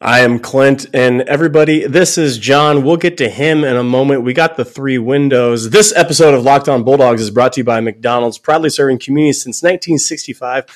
[0.00, 2.84] I am Clint, and everybody, this is John.
[2.84, 4.24] We'll get to him in a moment.
[4.24, 5.70] We got the three windows.
[5.70, 9.42] This episode of Locked On Bulldogs is brought to you by McDonald's, proudly serving communities
[9.42, 10.66] since 1965.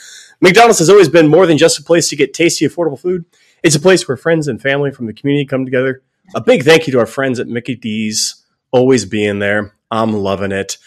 [0.41, 3.27] McDonald's has always been more than just a place to get tasty, affordable food.
[3.63, 6.03] It's a place where friends and family from the community come together.
[6.35, 9.75] A big thank you to our friends at Mickey D's, always being there.
[9.91, 10.79] I'm loving it.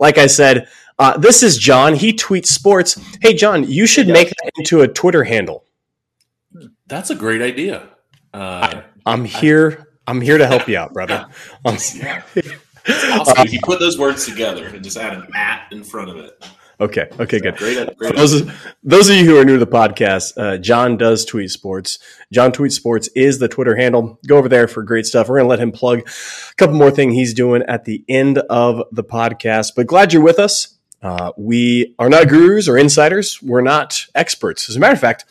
[0.00, 0.66] Like I said,
[0.98, 1.94] uh, this is John.
[1.94, 3.00] He tweets sports.
[3.20, 5.65] Hey, John, you should make that into a Twitter handle.
[6.86, 7.88] That's a great idea.
[8.32, 9.88] Uh, I'm here.
[10.06, 11.26] I'm here to help you out, brother.
[11.64, 13.44] Um, awesome.
[13.44, 16.46] if you put those words together and just add an at in front of it.
[16.78, 17.08] Okay.
[17.18, 17.40] Okay.
[17.40, 17.56] Good.
[17.56, 17.96] Great.
[17.96, 18.48] great those,
[18.84, 21.98] those of you who are new to the podcast, uh, John does tweet sports.
[22.32, 24.20] John tweet sports is the Twitter handle.
[24.28, 25.28] Go over there for great stuff.
[25.28, 28.82] We're gonna let him plug a couple more things he's doing at the end of
[28.92, 29.72] the podcast.
[29.74, 30.74] But glad you're with us.
[31.02, 33.42] Uh, we are not gurus or insiders.
[33.42, 34.68] We're not experts.
[34.68, 35.24] As a matter of fact,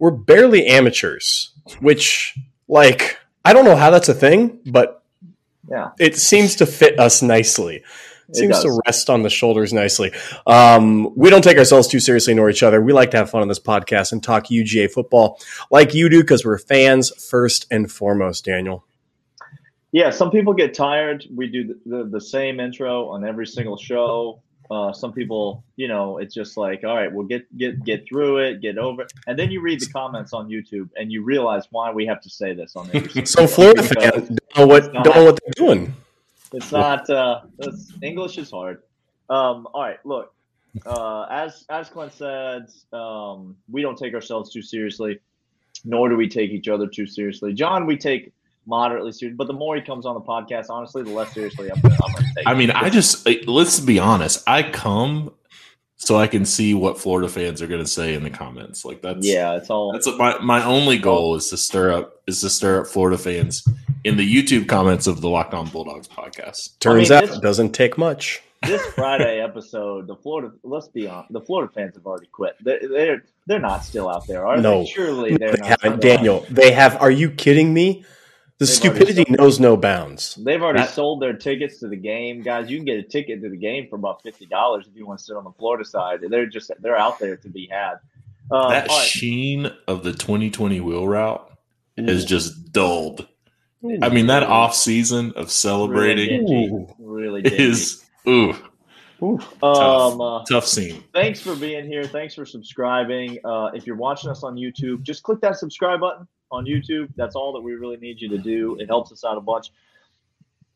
[0.00, 5.04] we're barely amateurs, which like I don't know how that's a thing, but
[5.70, 7.84] yeah, it seems to fit us nicely.
[8.28, 8.64] It seems does.
[8.64, 10.12] to rest on the shoulders nicely.
[10.46, 12.80] Um, we don't take ourselves too seriously nor each other.
[12.80, 15.40] We like to have fun on this podcast and talk UGA football
[15.70, 18.84] like you do because we're fans first and foremost, Daniel.
[19.92, 21.26] Yeah, some people get tired.
[21.34, 24.40] We do the, the, the same intro on every single show.
[24.70, 28.38] Uh, some people, you know, it's just like, all right, we'll get get get through
[28.38, 31.66] it, get over it, and then you read the comments on YouTube and you realize
[31.70, 33.46] why we have to say this on single So.
[33.48, 35.92] Florida fans don't know what don't know what they're doing.
[36.52, 37.10] It's not.
[37.10, 38.82] Uh, it's, English is hard.
[39.28, 40.32] Um, all right, look.
[40.86, 45.18] Uh, as as Clint said, um, we don't take ourselves too seriously,
[45.84, 47.52] nor do we take each other too seriously.
[47.52, 48.32] John, we take
[48.66, 51.80] moderately serious, but the more he comes on the podcast, honestly, the less seriously I'm
[51.80, 52.46] going to take.
[52.46, 52.56] I it.
[52.56, 54.42] mean, I just let's be honest.
[54.48, 55.32] I come
[55.96, 58.84] so I can see what Florida fans are going to say in the comments.
[58.84, 59.92] Like that's yeah, it's all.
[59.92, 63.66] That's my my only goal is to stir up is to stir up Florida fans
[64.04, 66.78] in the YouTube comments of the Locked On Bulldogs podcast.
[66.78, 68.40] Turns I mean, out this- it doesn't take much.
[68.62, 70.52] this Friday episode, the Florida.
[70.62, 72.56] Let's be honest, the Florida fans have already quit.
[72.60, 74.80] They're they're, they're not still out there, are No.
[74.80, 74.86] they?
[74.86, 75.66] Surely they're They not.
[75.82, 76.46] haven't, still out Daniel.
[76.50, 76.96] They have.
[77.00, 78.04] Are you kidding me?
[78.60, 80.34] The They've stupidity sold- knows no bounds.
[80.34, 82.70] They've already That- sold their tickets to the game, guys.
[82.70, 85.18] You can get a ticket to the game for about fifty dollars if you want
[85.18, 86.20] to sit on the Florida side.
[86.28, 87.94] They're just they're out there to be had.
[88.52, 89.06] Um, that all right.
[89.06, 91.50] sheen of the 2020 wheel route
[91.96, 92.26] is Ooh.
[92.26, 93.26] just dulled.
[94.02, 97.56] I mean, that off season of celebrating really Really dingy.
[97.64, 98.52] is ooh
[99.20, 101.02] tough, um, uh, tough scene.
[101.14, 102.04] thanks for being here.
[102.04, 103.38] Thanks for subscribing.
[103.44, 107.08] Uh, if you're watching us on YouTube, just click that subscribe button on YouTube.
[107.16, 108.76] That's all that we really need you to do.
[108.78, 109.70] It helps us out a bunch.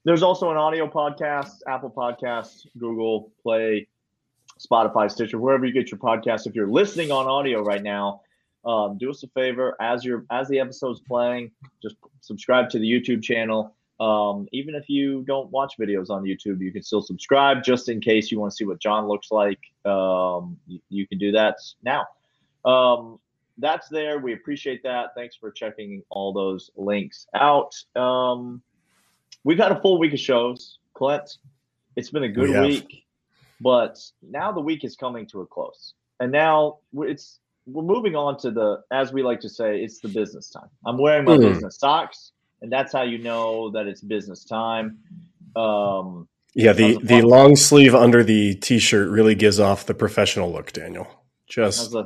[0.04, 3.88] There's also an audio podcast, Apple Podcasts, Google Play,
[4.60, 6.46] Spotify, Stitcher, wherever you get your podcast.
[6.46, 8.20] If you're listening on audio right now,
[8.64, 11.50] um, do us a favor as you're as the episode's playing,
[11.82, 13.74] just subscribe to the YouTube channel.
[14.00, 18.00] Um, even if you don't watch videos on YouTube, you can still subscribe just in
[18.00, 19.60] case you want to see what John looks like.
[19.84, 22.06] Um, you, you can do that now.
[22.64, 23.20] Um,
[23.58, 24.18] that's there.
[24.18, 25.10] We appreciate that.
[25.16, 27.72] Thanks for checking all those links out.
[27.96, 28.62] Um,
[29.44, 31.38] we've had a full week of shows, Clint.
[31.96, 32.60] It's been a good We have.
[32.60, 33.04] week,
[33.60, 38.38] but now the week is coming to a close, and now it's we're moving on
[38.40, 40.68] to the as we like to say, it's the business time.
[40.86, 41.38] I'm wearing my Hmm.
[41.38, 42.32] business socks,
[42.62, 44.98] and that's how you know that it's business time.
[45.56, 50.52] Um, Yeah, the, the long sleeve under the t shirt really gives off the professional
[50.52, 51.08] look, Daniel.
[51.48, 51.98] Just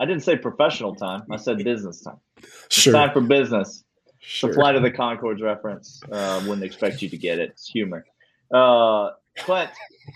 [0.00, 1.22] I didn't say professional time.
[1.30, 2.16] I said business time.
[2.38, 2.92] It's sure.
[2.94, 3.84] time for business.
[4.18, 4.48] sure.
[4.48, 6.00] The flight of the Conchords reference.
[6.10, 7.50] Uh, wouldn't expect you to get it.
[7.50, 8.06] It's humor.
[8.52, 9.70] Uh, Clint,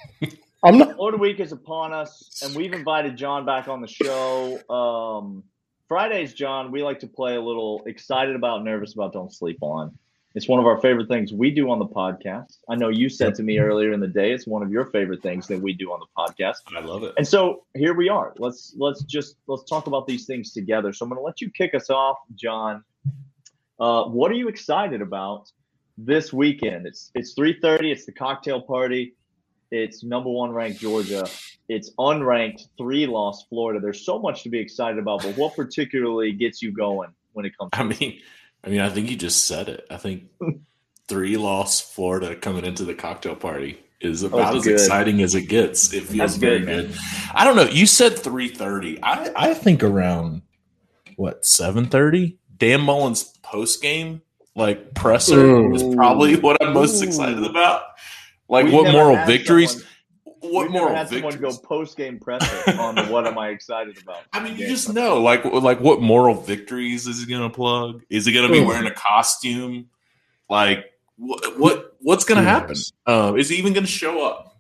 [0.64, 1.20] I'm not.
[1.20, 4.58] Week is upon us, and we've invited John back on the show.
[4.70, 5.44] Um,
[5.86, 9.96] Fridays, John, we like to play a little excited about, nervous about, don't sleep on.
[10.34, 12.58] It's one of our favorite things we do on the podcast.
[12.68, 15.22] I know you said to me earlier in the day it's one of your favorite
[15.22, 16.56] things that we do on the podcast.
[16.76, 17.14] I love it.
[17.16, 18.34] And so here we are.
[18.38, 20.92] Let's let's just let's talk about these things together.
[20.92, 22.82] So I'm going to let you kick us off, John.
[23.78, 25.52] Uh, what are you excited about
[25.96, 26.88] this weekend?
[26.88, 27.92] It's it's 3:30.
[27.92, 29.14] It's the cocktail party.
[29.70, 31.28] It's number one ranked Georgia.
[31.68, 33.78] It's unranked three loss Florida.
[33.78, 35.22] There's so much to be excited about.
[35.22, 37.70] But what particularly gets you going when it comes?
[37.70, 38.20] to I mean,
[38.64, 39.86] I mean, I think you just said it.
[39.90, 40.24] I think
[41.08, 45.92] three loss Florida coming into the cocktail party is about as exciting as it gets.
[45.92, 46.98] It feels That's very good, good.
[47.34, 47.64] I don't know.
[47.64, 49.02] You said three thirty.
[49.02, 50.42] I I think around
[51.16, 52.38] what seven thirty.
[52.56, 54.22] Dan Mullen's post game
[54.54, 55.74] like presser Mm.
[55.74, 57.06] is probably what I'm most Ooh.
[57.06, 57.82] excited about.
[58.48, 59.70] Like We've what moral victories?
[59.72, 59.88] someone-
[60.52, 63.48] what we've never moral had someone go post game presser on the what am I
[63.48, 64.22] excited about?
[64.32, 64.68] I mean, you game.
[64.68, 68.02] just know, like, like what moral victories is he going to plug?
[68.10, 69.88] Is he going to be wearing a costume?
[70.48, 70.86] Like,
[71.16, 72.68] what, what what's going to happen?
[72.68, 72.92] knows?
[73.06, 74.56] Uh, is he even going to show up?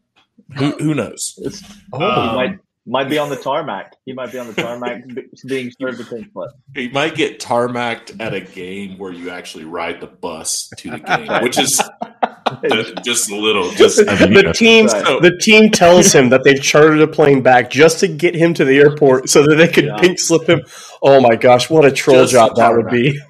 [0.56, 1.38] Who who knows?
[1.42, 3.96] It's, he Um, might might be on the tarmac.
[4.04, 5.04] He might be on the tarmac
[5.46, 6.50] being served a pink slip.
[6.74, 10.98] He might get tarmacked at a game where you actually ride the bus to the
[10.98, 11.80] game, which is
[13.04, 13.70] just a little.
[13.72, 15.22] Just the team, Right.
[15.22, 18.64] the team tells him that they've chartered a plane back just to get him to
[18.64, 19.96] the airport so that they could Yeah.
[19.98, 20.60] pink slip him.
[21.02, 22.92] Oh my gosh, what a troll Just job that would tarmac.
[22.92, 23.20] be!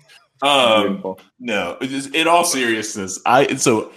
[0.42, 1.20] um, Beautiful.
[1.38, 3.92] No, it is- in all seriousness, I so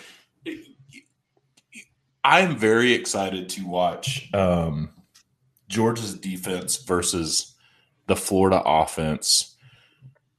[2.24, 4.90] I'm very excited to watch um,
[5.70, 7.56] Georgia's defense versus
[8.08, 9.56] the Florida offense,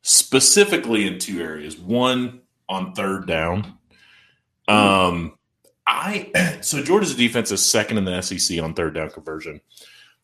[0.03, 1.79] specifically in two areas.
[1.79, 3.78] One on third down.
[4.69, 5.39] Um,
[5.87, 9.61] I so Georgia's defense is second in the SEC on third down conversion.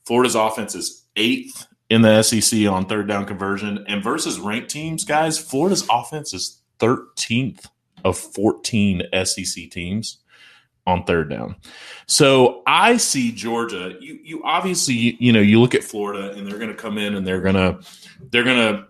[0.05, 3.85] Florida's offense is eighth in the SEC on third down conversion.
[3.89, 7.67] And versus ranked teams, guys, Florida's offense is 13th
[8.05, 10.19] of 14 SEC teams
[10.87, 11.57] on third down.
[12.07, 13.95] So I see Georgia.
[14.01, 17.15] You you obviously you know you look at Florida and they're going to come in
[17.15, 17.81] and they're going to
[18.31, 18.87] they're going to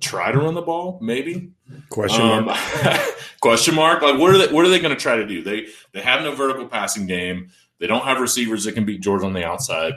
[0.00, 1.52] try to run the ball maybe
[1.90, 2.58] Question um, mark.
[3.40, 4.02] question mark.
[4.02, 4.52] Like, what are they?
[4.52, 5.42] What are they going to try to do?
[5.42, 7.50] They they have no vertical passing game.
[7.78, 9.94] They don't have receivers that can beat George on the outside.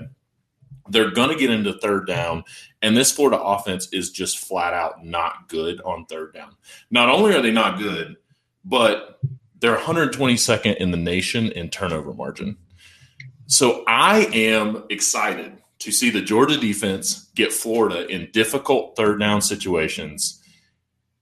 [0.90, 2.44] They're going to get into third down,
[2.82, 6.56] and this Florida offense is just flat out not good on third down.
[6.90, 8.18] Not only are they not good,
[8.66, 9.20] but
[9.60, 12.58] they're 122nd in the nation in turnover margin.
[13.46, 19.42] So I am excited to see the Georgia defense get Florida in difficult third down
[19.42, 20.42] situations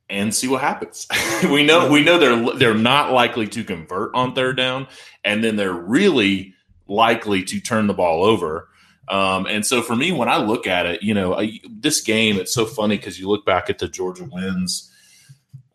[0.09, 1.07] and see what happens.
[1.44, 4.88] we know we know they're they're not likely to convert on third down,
[5.24, 6.54] and then they're really
[6.88, 8.69] likely to turn the ball over.
[9.09, 12.38] Um, and so for me, when I look at it, you know, I, this game,
[12.38, 14.92] it's so funny because you look back at the Georgia wins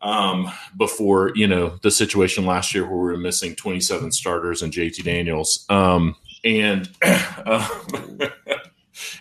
[0.03, 4.71] um, before, you know, the situation last year where we were missing 27 starters and
[4.71, 5.65] JT Daniels.
[5.69, 7.67] Um, and uh,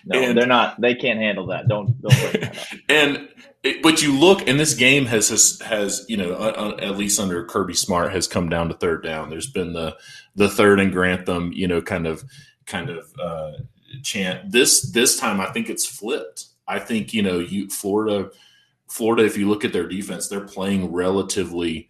[0.05, 0.81] No, And- they're not.
[0.81, 1.69] They can't handle that.
[1.69, 2.79] Don't don't bring that up.
[2.89, 3.29] and
[3.63, 6.97] it, but you look, and this game has has, has you know uh, uh, at
[6.97, 9.31] least under Kirby Smart has come down to third down.
[9.31, 9.97] There's been the
[10.35, 12.25] the third and Grantham, you know, kind of
[12.67, 13.53] kind of uh,
[14.03, 14.51] chant.
[14.51, 16.47] This this time, I think it's flipped.
[16.67, 18.31] I think you know you Florida
[18.89, 19.25] Florida.
[19.25, 21.89] If you look at their defense, they're playing relatively.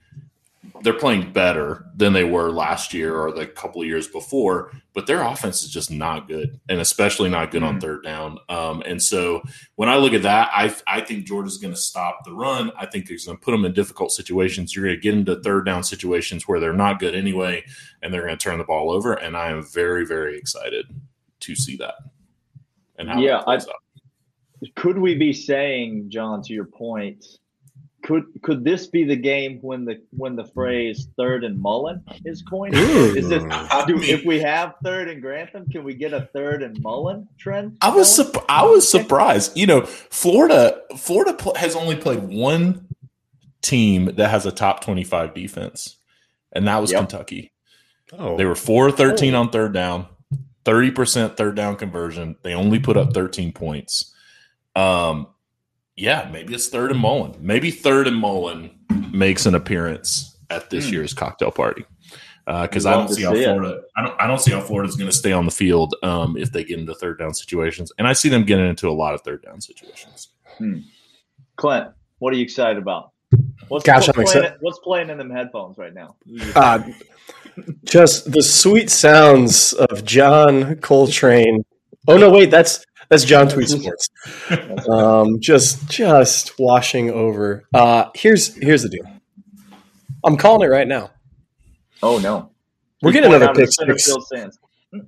[0.82, 5.06] They're playing better than they were last year or the couple of years before, but
[5.06, 7.80] their offense is just not good, and especially not good on Mhm.
[7.80, 8.38] third down.
[8.48, 9.42] Um, and so,
[9.76, 12.72] when I look at that, I I think Georgia's going to stop the run.
[12.78, 14.74] I think it's going to put them in difficult situations.
[14.74, 17.64] You're going to get into third down situations where they're not good anyway,
[18.02, 19.12] and they're going to turn the ball over.
[19.12, 20.86] And I am very very excited
[21.40, 21.94] to see that.
[22.98, 23.58] And how Yeah, I.
[24.76, 27.24] Could we be saying, John, to your point,
[28.02, 32.42] could could this be the game when the when the phrase third and Mullen is
[32.42, 32.74] coined?
[32.74, 33.14] Ooh.
[33.14, 33.42] Is this
[33.86, 37.76] do, if we have third and Grantham, can we get a third and Mullen trend?
[37.80, 38.32] I was going?
[38.32, 39.56] sup- I was surprised.
[39.56, 42.88] You know, Florida Florida pl- has only played one
[43.60, 45.96] team that has a top 25 defense,
[46.52, 47.00] and that was Yep.
[47.02, 47.52] Kentucky.
[48.18, 49.40] Oh, They were 4 of 13 Oh.
[49.42, 50.06] on third down,
[50.64, 52.36] 30% third down conversion.
[52.42, 54.12] They only put up 13 points.
[54.74, 55.28] Um
[55.96, 57.34] yeah, maybe it's third and Mullen.
[57.40, 58.70] Maybe third and Mullen
[59.12, 60.92] makes an appearance at this Hmm.
[60.94, 61.84] year's cocktail party.
[62.44, 63.44] Because We'd I don't see how see it.
[63.44, 63.82] Florida.
[63.96, 64.20] I don't.
[64.20, 66.80] I don't see how Florida's going to stay on the field um, if they get
[66.80, 69.60] into third down situations, and I see them getting into a lot of third down
[69.60, 70.28] situations.
[71.56, 73.12] Clint, what are you excited about?
[73.68, 74.58] What's, Gosh, what's playing, excited.
[74.60, 76.16] what's playing in them headphones right now?
[76.56, 76.82] uh,
[77.84, 81.64] just the sweet sounds of John Coltrane.
[82.08, 84.08] Oh no, wait, that's that's John Tweet Sports.
[84.88, 87.64] Um, just just washing over.
[87.74, 89.04] Uh, here's here's the deal.
[90.24, 91.10] I'm calling it right now.
[92.02, 92.50] oh no,
[93.02, 94.10] We're getting another pick six.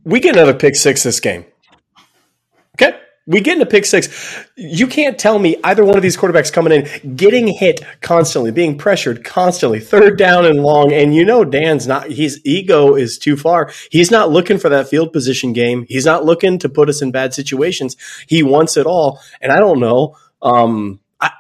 [0.04, 1.46] We get another pick six this game.
[2.76, 2.98] Okay.
[3.26, 4.44] We get into pick six.
[4.54, 8.76] You can't tell me either one of these quarterbacks coming in, getting hit constantly, being
[8.76, 10.92] pressured constantly, third down and long.
[10.92, 13.72] And you know, Dan's not, his ego is too far.
[13.90, 15.86] He's not looking for that field position game.
[15.88, 17.96] He's not looking to put us in bad situations.
[18.28, 19.20] He wants it all.
[19.40, 20.16] And I don't know.
[20.42, 21.30] Um, I,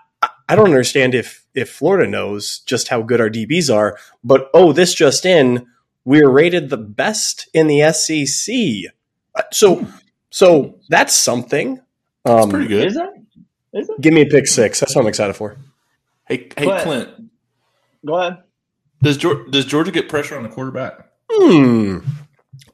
[0.48, 4.72] I, don't understand if if Florida knows just how good our DBs are, but oh,
[4.72, 5.66] this just in,
[6.06, 8.90] we're rated the best in the SEC.
[9.34, 9.86] Uh, So
[10.34, 11.80] so that's something.
[12.24, 12.86] That's Um, pretty good.
[12.88, 13.10] Is it?
[13.72, 14.00] Is it?
[14.00, 14.80] Give me a pick six.
[14.80, 15.56] That's what I'm excited for.
[16.26, 17.08] Hey, hey, But- Clint,
[18.04, 18.38] Go ahead.
[19.00, 21.08] does Georgia, does Georgia get pressure on the quarterback?
[21.30, 21.98] Hmm.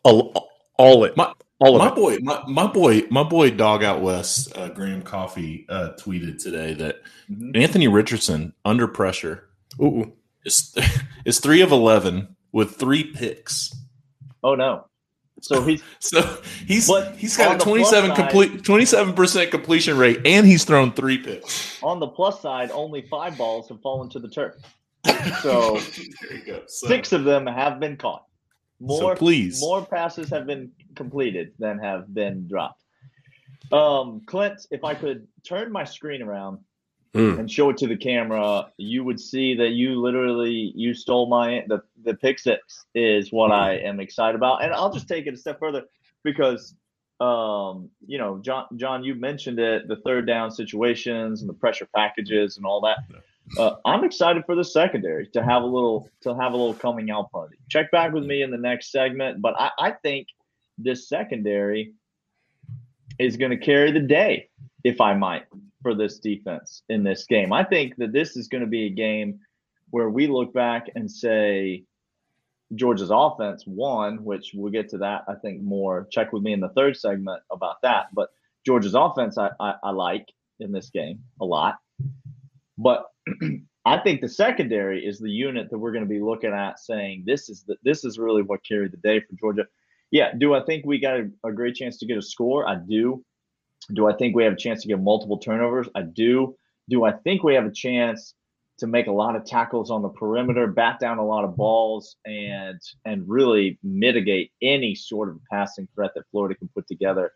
[0.02, 0.48] All,
[0.78, 1.16] all it.
[1.18, 1.94] My- all of My it.
[1.94, 6.72] boy, my, my boy, my boy, dog out west, uh, Graham Coffee uh, tweeted today
[6.72, 7.54] that Mhm.
[7.54, 9.44] Anthony Richardson under pressure
[9.78, 10.10] Ooh.
[10.46, 10.74] is
[11.26, 13.74] is three of eleven with three picks.
[14.42, 14.86] Oh no.
[15.40, 20.64] So he's So he's But he's got a 27 complete 27% completion rate, and he's
[20.64, 21.82] thrown three picks.
[21.82, 22.70] on the plus side.
[22.70, 24.54] Only five balls have fallen to the turf.
[25.42, 25.78] So
[26.28, 26.62] there you go.
[26.66, 28.24] So, six of them have been caught.
[28.80, 29.60] More, please.
[29.60, 32.82] more passes have been completed than have been dropped.
[33.72, 36.58] Um, Clint, if I could turn my screen around
[37.12, 37.40] Hmm.
[37.40, 41.64] and show it to the camera, you would see that you literally you stole my
[41.66, 45.34] the the pick six is what I am excited about, and I'll just take it
[45.34, 45.82] a step further
[46.22, 46.74] because
[47.20, 51.86] um, you know, John, John, you mentioned it, the third down situations and the pressure
[51.94, 52.98] packages and all that.
[53.58, 57.10] Uh, I'm excited for the secondary to have a little to have a little coming
[57.10, 57.56] out party.
[57.68, 60.28] Check back with me in the next segment, but I, I think
[60.78, 61.92] this secondary
[63.18, 64.48] is going to carry the day,
[64.84, 65.44] if I might,
[65.82, 67.52] for this defense in this game.
[67.52, 69.40] I think that this is going to be a game
[69.90, 71.84] where we look back and say
[72.74, 76.06] Georgia's offense won, which we'll get to that, I think, more.
[76.10, 78.06] Check with me in the third segment about that.
[78.12, 78.30] But
[78.64, 80.26] Georgia's offense, I, I, I like
[80.60, 81.78] in this game a lot.
[82.78, 83.06] But
[83.84, 87.24] I think the secondary is the unit that we're going to be looking at saying
[87.26, 89.66] this is the, this is really what carried the day for Georgia.
[90.10, 92.68] Yeah, do I think we got a, a great chance to get a score?
[92.68, 93.24] I do.
[93.94, 95.88] Do I think we have a chance to get multiple turnovers?
[95.94, 96.56] I do.
[96.88, 98.34] Do I think we have a chance
[98.78, 102.16] to make a lot of tackles on the perimeter, bat down a lot of balls,
[102.24, 107.32] and and really mitigate any sort of passing threat that Florida can put together?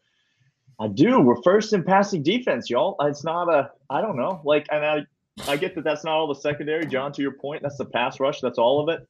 [0.80, 1.20] I do.
[1.20, 2.96] We're first in passing defense, y'all.
[3.00, 3.70] It's not a.
[3.90, 4.40] I don't know.
[4.44, 5.06] Like, and I
[5.46, 7.12] I get that that's not all the secondary, John.
[7.12, 8.40] To your point, that's the pass rush.
[8.40, 9.06] That's all of it.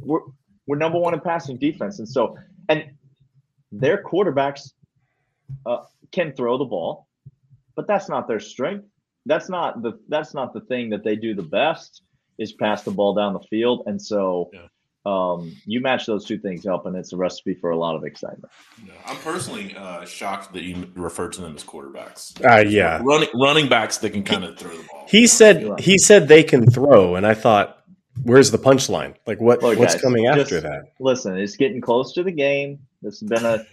[0.00, 0.20] We're
[0.66, 2.36] we're number one in passing defense, and so
[2.68, 2.84] and
[3.72, 4.72] their quarterbacks
[5.66, 7.06] uh, can throw the ball,
[7.76, 8.86] but that's not their strength.
[9.26, 12.02] That's not the that's not the thing that they do the best
[12.38, 14.50] is pass the ball down the field, and so.
[14.52, 14.60] Yeah.
[15.06, 18.04] Um, you match those two things up, and it's a recipe for a lot of
[18.04, 18.52] excitement.
[18.86, 22.38] No, I'm personally uh, shocked that you refer to them as quarterbacks.
[22.44, 23.00] Uh, yeah.
[23.02, 25.06] Running running backs that can kind of throw the ball.
[25.08, 27.78] He said he said they can throw, and I thought,
[28.24, 29.14] where's the punchline?
[29.26, 30.92] Like what Look, what's guys, coming after just- that?
[31.00, 32.80] listen, it's getting close to the game.
[33.00, 33.64] This has been a.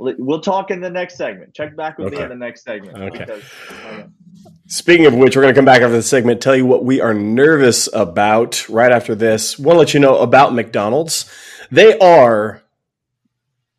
[0.00, 1.52] We'll talk in the next segment.
[1.52, 2.96] Check back with me in the next segment.
[2.96, 3.18] Okay.
[3.18, 4.06] Because, okay.
[4.66, 7.02] Speaking of which, we're going to come back after the segment, tell you what we
[7.02, 9.58] are nervous about right after this.
[9.58, 11.30] Want to let you know about McDonald's.
[11.70, 12.62] They are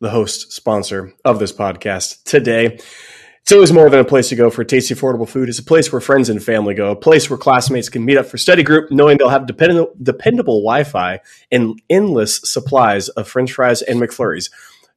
[0.00, 2.78] the host sponsor of this podcast today.
[3.42, 5.48] It's always more than a place to go for tasty, affordable food.
[5.48, 8.26] It's a place where friends and family go, a place where classmates can meet up
[8.26, 13.52] for study group, knowing they'll have dependable, dependable Wi Fi and endless supplies of French
[13.52, 14.50] fries and McFlurries.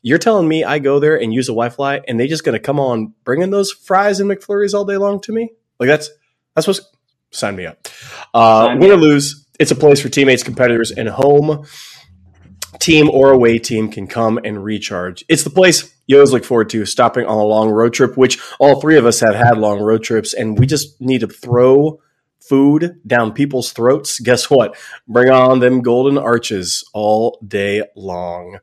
[0.07, 2.59] You're telling me I go there and use a Wi-Fi, and they just going to
[2.59, 5.49] come on bringing those fries and McFlurries all day long to me?
[5.79, 6.11] Like that's
[6.53, 6.81] that's what's
[7.31, 7.87] sign me up.
[8.31, 11.65] Uh, Sign win or lose, it's a place for teammates, competitors, and home
[12.79, 15.25] team or away team can come and recharge.
[15.27, 18.39] It's the place you always look forward to stopping on a long road trip, which
[18.59, 21.99] all three of us have had long road trips, and we just need to throw
[22.47, 24.19] food down people's throats.
[24.19, 24.75] Guess what?
[25.07, 28.59] Bring on them golden arches all day long.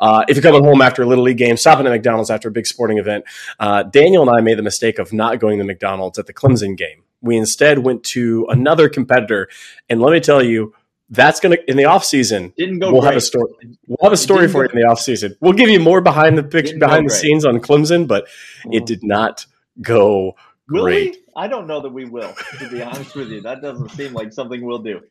[0.00, 2.52] Uh, if you're coming home after a Little League game, stopping at McDonald's after a
[2.52, 3.24] big sporting event,
[3.60, 6.76] uh, Daniel and I made the mistake of not going to McDonald's at the Clemson
[6.76, 7.02] game.
[7.20, 9.48] We instead went to another competitor,
[9.88, 10.74] and let me tell you,
[11.08, 12.52] that's going to in the off season.
[12.56, 13.10] Didn't go We'll great.
[13.12, 13.52] have a story.
[13.86, 15.36] We'll have a story for you in the off season.
[15.40, 17.20] We'll give you more behind the picture, behind the great.
[17.20, 18.26] scenes on Clemson, but
[18.72, 19.46] it did not
[19.80, 20.34] go
[20.68, 21.16] Will great.
[21.25, 21.25] we?
[21.36, 22.34] I don't know that we will.
[22.58, 25.02] To be honest with you, that doesn't seem like something we'll do.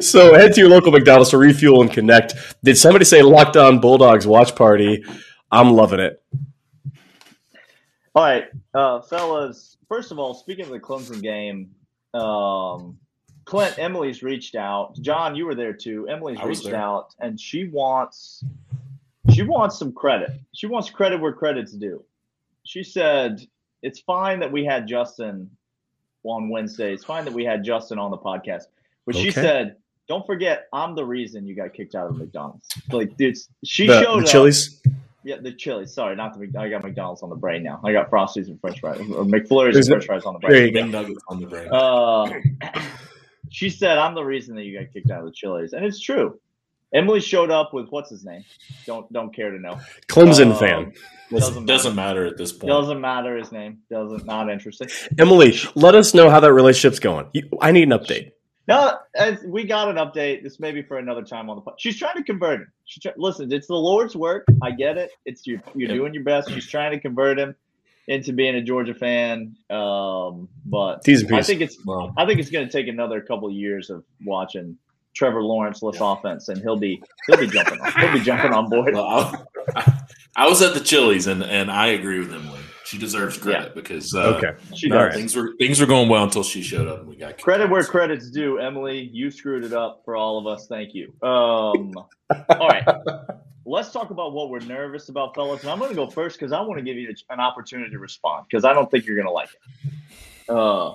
[0.00, 2.34] So head to your local McDonald's to refuel and connect.
[2.64, 5.04] Did somebody say locked on Bulldogs watch party?
[5.52, 6.22] I'm loving it.
[8.14, 9.76] All right, uh, fellas.
[9.88, 11.70] First of all, speaking of the Clemson game,
[12.14, 12.98] um,
[13.44, 14.98] Clint, Emily's reached out.
[15.00, 16.08] John, you were there too.
[16.08, 16.76] Emily's reached there.
[16.76, 18.44] out, and she wants
[19.32, 20.32] she wants some credit.
[20.52, 22.04] She wants credit where credit's due.
[22.64, 23.46] She said
[23.82, 25.50] it's fine that we had Justin
[26.24, 26.92] on Wednesday.
[26.92, 28.64] It's fine that we had Justin on the podcast,
[29.06, 29.76] but she said,
[30.08, 34.02] "Don't forget, I'm the reason you got kicked out of McDonald's." Like, dude, she The,
[34.02, 34.30] showed the up.
[34.30, 34.82] Chili's.
[35.24, 35.86] yeah, the chili.
[35.86, 36.40] Sorry, not the.
[36.40, 37.80] Mc- I got McDonald's on the brain now.
[37.84, 40.50] I got Frosties and French fries, or McFlurries Is and French fries on the There
[40.50, 40.66] brain.
[40.66, 40.82] you go.
[40.82, 41.68] Big nuggets on the brain.
[41.70, 42.80] Uh,
[43.50, 46.00] she said, "I'm the reason that you got kicked out of the Chili's," and it's
[46.00, 46.38] true.
[46.94, 48.44] Emily showed up with what's his name?
[48.86, 49.78] Don't don't care to know.
[50.08, 50.92] Clemson Um, fan.
[51.30, 52.20] Doesn't doesn't, matter.
[52.20, 52.70] matter at this point.
[52.70, 53.80] Doesn't matter his name.
[53.90, 54.88] Doesn't not interesting.
[55.18, 57.26] Emily, let us know how that relationship's going.
[57.34, 58.30] You- I need an update.
[58.66, 60.42] No, as we got an update.
[60.42, 61.62] This may be for another time on the.
[61.62, 62.72] po- She's trying to convert him.
[62.86, 63.52] She's try- listen.
[63.52, 64.46] It's the Lord's work.
[64.62, 65.10] I get it.
[65.26, 65.96] It's your you're Yep.
[65.98, 66.50] doing your best.
[66.50, 67.54] She's trying to convert him
[68.08, 69.56] into being a Georgia fan.
[69.70, 73.20] Um, but T's and I think it's Well, I think it's going to take another
[73.20, 74.76] couple of years of watching
[75.14, 78.68] Trevor Lawrence less offense, and he'll be he'll be jumping on he'll be jumping on
[78.70, 78.94] board.
[78.94, 79.92] well, I,
[80.36, 82.60] I was at the Chili's, and and I agree with Emily.
[82.84, 84.52] She deserves credit because uh, Okay.
[84.74, 85.06] She All does.
[85.08, 85.14] right.
[85.14, 87.70] things were things were going well until she showed up and we got Credit out.
[87.70, 89.10] where credit's due, Emily.
[89.12, 90.68] You screwed it up for all of us.
[90.68, 91.12] Thank you.
[91.22, 91.92] Um,
[92.48, 92.86] all right,
[93.66, 95.60] let's talk about what we're nervous about, fellas.
[95.62, 97.98] And I'm going to go first because I want to give you an opportunity to
[97.98, 99.50] respond because I don't think you're going to like
[100.48, 100.48] it.
[100.48, 100.94] Uh,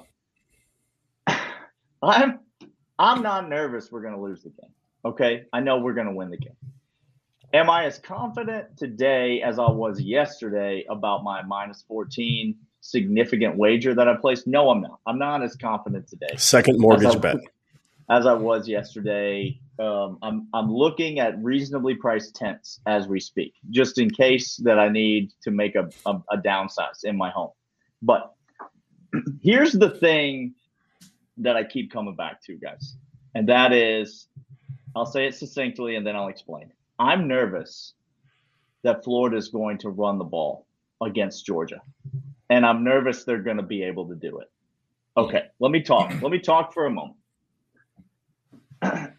[2.02, 2.40] I'm
[3.00, 3.92] I'm not nervous.
[3.92, 4.72] We're going to lose the game.
[5.06, 6.56] Okay, I know we're going to win the game.
[7.54, 13.94] Am I as confident today as I was yesterday about my minus 14 significant wager
[13.94, 14.48] that I placed?
[14.48, 15.00] No, I'm not.
[15.06, 17.38] I'm not as confident today Second mortgage as I, bet.
[18.10, 19.60] as I was yesterday.
[19.80, 24.80] Um, I'm I'm looking at reasonably priced tents as we speak, just in case that
[24.80, 27.52] I need to make a, a, a downsize in my home.
[28.02, 28.34] But
[29.42, 30.54] here's the thing
[31.38, 32.96] that I keep coming back to, guys,
[33.36, 34.28] and that is,
[34.96, 36.72] I'll say it succinctly and then I'll explain.
[37.00, 37.94] I'm nervous
[38.84, 40.68] that Florida is going to run the ball
[41.02, 41.82] against Georgia,
[42.50, 44.52] and I'm nervous they're going to be able to do it.
[45.16, 46.10] Okay, let me talk.
[46.22, 47.18] Let me talk for a moment.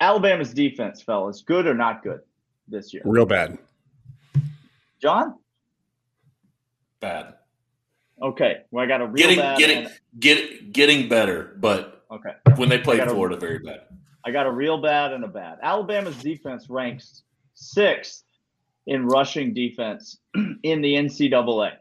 [0.00, 2.20] Alabama's defense, fellas, good or not good
[2.68, 3.02] this year?
[3.04, 3.58] Real bad.
[5.00, 5.34] John?
[7.00, 7.34] bad.
[8.20, 9.58] Okay, well, I got a real Getting bad.
[9.58, 13.82] getting and- get getting better, but okay, when they played gotta- Florida, very bad.
[14.24, 15.58] I got a real bad and a bad.
[15.62, 17.22] Alabama's defense ranks
[17.54, 18.24] sixth
[18.86, 20.18] in rushing defense
[20.62, 21.72] in the NCAA.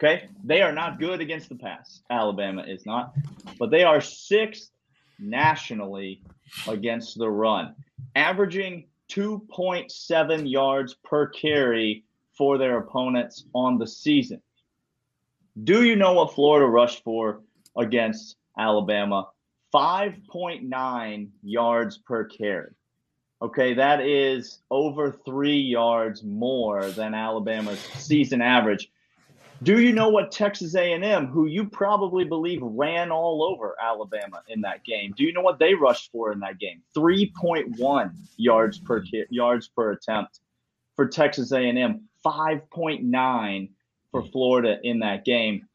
[0.00, 2.02] Okay, they are not good against the pass.
[2.10, 3.14] Alabama is not,
[3.58, 4.70] but they are sixth
[5.18, 6.22] nationally
[6.68, 7.74] against the run,
[8.14, 12.04] averaging 2.7 yards per carry
[12.36, 14.40] for their opponents on the season.
[15.64, 17.40] Do you know what Florida rushed for
[17.76, 19.28] against Alabama?
[19.74, 22.70] 5.9 yards per carry.
[23.40, 28.90] Okay, that is over three yards more than Alabama's season average.
[29.62, 34.60] Do you know what Texas A&M, who you probably believe ran all over Alabama in
[34.60, 36.82] that game, do you know what they rushed for in that game?
[36.96, 40.40] 3.1 yards per yards per attempt
[40.94, 43.68] for Texas A&M, 5.9
[44.10, 45.66] for Florida in that game.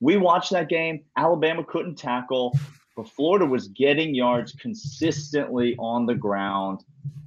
[0.00, 1.04] We watched that game.
[1.16, 2.56] Alabama couldn't tackle,
[2.96, 6.84] but Florida was getting yards consistently on the ground,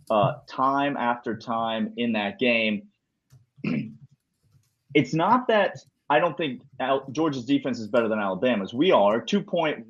[0.10, 2.88] uh, time after time in that game.
[4.94, 5.78] it's not that
[6.10, 8.74] I don't think Al- Georgia's defense is better than Alabama's.
[8.74, 9.86] We are 2.19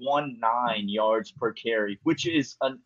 [0.85, 2.79] yards per carry, which is an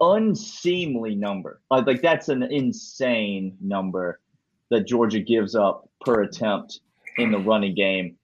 [0.00, 1.60] unseemly number.
[1.70, 4.20] Like, like that's an insane number
[4.74, 6.80] that Georgia gives up per attempt
[7.16, 8.16] in the running game.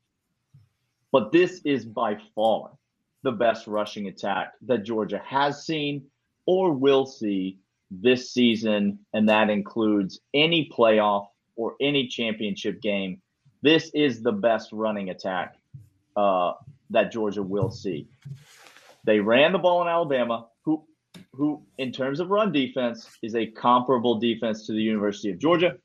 [1.13, 2.73] But this is by far
[3.23, 6.07] the best rushing attack that Georgia has seen
[6.47, 7.59] or will see
[7.93, 13.23] this season, and that includes any playoff or any championship game.
[13.63, 15.55] This is the best running attack
[16.17, 16.55] uh,
[16.91, 18.09] that Georgia will see.
[19.05, 20.85] They ran the ball in Alabama, who,
[21.33, 25.77] who in terms of run defense, is a comparable defense to the University of Georgia.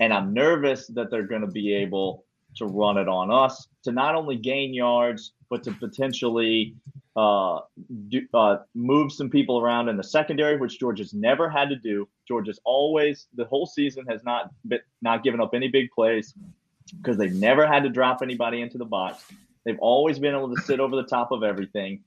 [0.00, 2.24] And I'm nervous that they're going to be able
[2.56, 6.74] to run it on us to not only gain yards, but to potentially
[7.16, 7.60] uh,
[8.08, 12.08] do, uh, move some people around in the secondary, which Georgia's never had to do.
[12.26, 16.34] Georgia's always the whole season has not been, not given up any big plays
[16.96, 19.24] because they've never had to drop anybody into the box.
[19.64, 22.04] They've always been able to sit over the top of everything.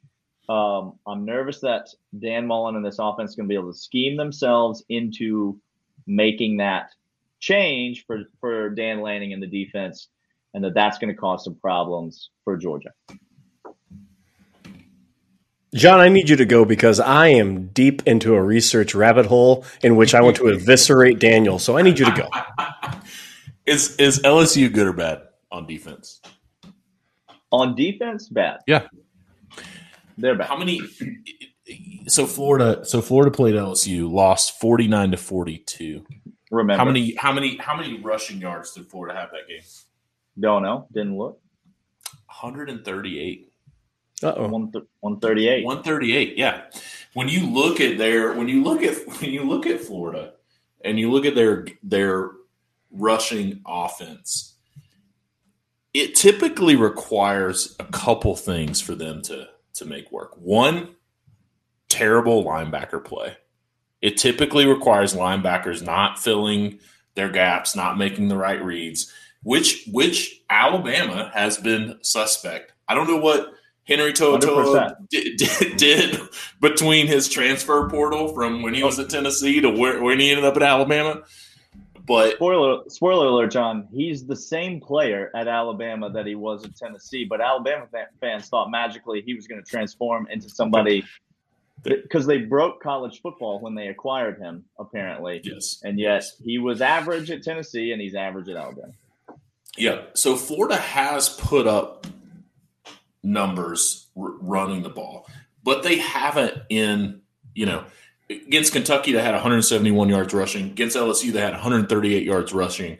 [0.50, 3.78] Um, I'm nervous that Dan Mullen and this offense is going to be able to
[3.78, 5.60] scheme themselves into
[6.08, 6.92] making that
[7.42, 10.08] change for for Dan Lanning and the defense,
[10.54, 12.92] and that that's going to cause some problems for Georgia.
[15.74, 19.66] John, I need you to go because I am deep into a research rabbit hole
[19.82, 21.60] in which I want to eviscerate Daniel.
[21.60, 22.30] So I need you to go.
[23.68, 26.20] Is is LSU good or bad on defense?
[27.52, 28.60] On defense, bad.
[28.66, 28.88] Yeah.
[30.18, 30.48] They're bad.
[30.48, 30.82] How many?
[32.08, 36.04] So Florida, so Florida played LSU, lost forty nine to forty two.
[36.52, 36.78] Remember?
[36.78, 37.16] How many?
[37.16, 37.58] How many?
[37.58, 39.62] How many rushing yards did Florida have that game?
[40.40, 40.88] Don't know.
[40.92, 41.40] Didn't look.
[42.28, 43.52] 138.
[44.24, 44.48] Uh-oh.
[44.48, 45.66] 138.
[45.66, 46.38] 138.
[46.38, 46.62] Yeah.
[47.14, 50.34] When you look at their when you look at when you look at Florida
[50.84, 52.32] and you look at their their
[52.92, 54.56] rushing offense,
[55.94, 60.38] it typically requires a couple things for them to to make work.
[60.38, 60.96] One,
[61.88, 63.38] terrible linebacker play.
[64.02, 66.80] It typically requires linebackers not filling
[67.16, 69.12] their gaps, not making the right reads,
[69.44, 72.74] which which Alabama has been suspect.
[72.88, 73.54] I don't know what
[73.86, 76.20] Henry To'oTo'o did, did, did,
[76.60, 80.46] between his transfer portal from when he was at Tennessee to where, when he ended
[80.46, 81.24] up at Alabama.
[82.06, 83.88] But spoiler spoiler alert, John.
[83.92, 87.88] He's the same player at Alabama that he was at Tennessee, but Alabama
[88.20, 91.04] fans thought magically he was going to transform into somebody
[91.84, 95.42] because they broke college football when they acquired him, apparently.
[95.44, 95.82] Yes.
[95.84, 98.94] And yet he was average at Tennessee and he's average at Alabama.
[99.78, 100.04] Yeah.
[100.14, 102.08] So Florida has put up
[103.24, 105.28] numbers r- running the ball,
[105.64, 107.22] but they haven't in,
[107.56, 107.86] you know,
[108.30, 110.68] against Kentucky, they had 171 yards rushing.
[110.68, 112.98] Against LSU, they had 138 yards rushing.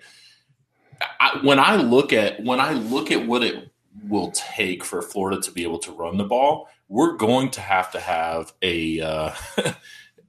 [1.20, 3.72] I, when I look at when I look at what it
[4.08, 7.90] will take for Florida to be able to run the ball, we're going to have
[7.94, 9.34] to have a uh,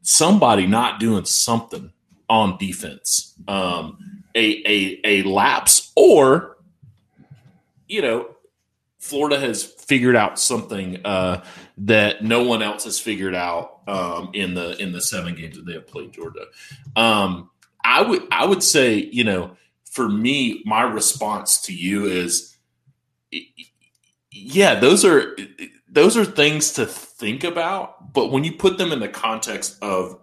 [0.03, 1.93] somebody not doing something
[2.31, 3.99] on defense, um,
[4.37, 6.57] a a a lapse, or
[7.89, 8.37] you know,
[9.01, 11.45] Florida has figured out something uh,
[11.79, 15.67] that no one else has figured out um, in the in the seven games that
[15.67, 16.47] they have played Georgia.
[16.95, 17.51] Um,
[17.85, 19.57] I would I would say you know
[19.91, 22.57] for me my response to you is
[24.31, 25.37] yeah those are
[25.93, 30.19] those are things to think about but when you put them in the context of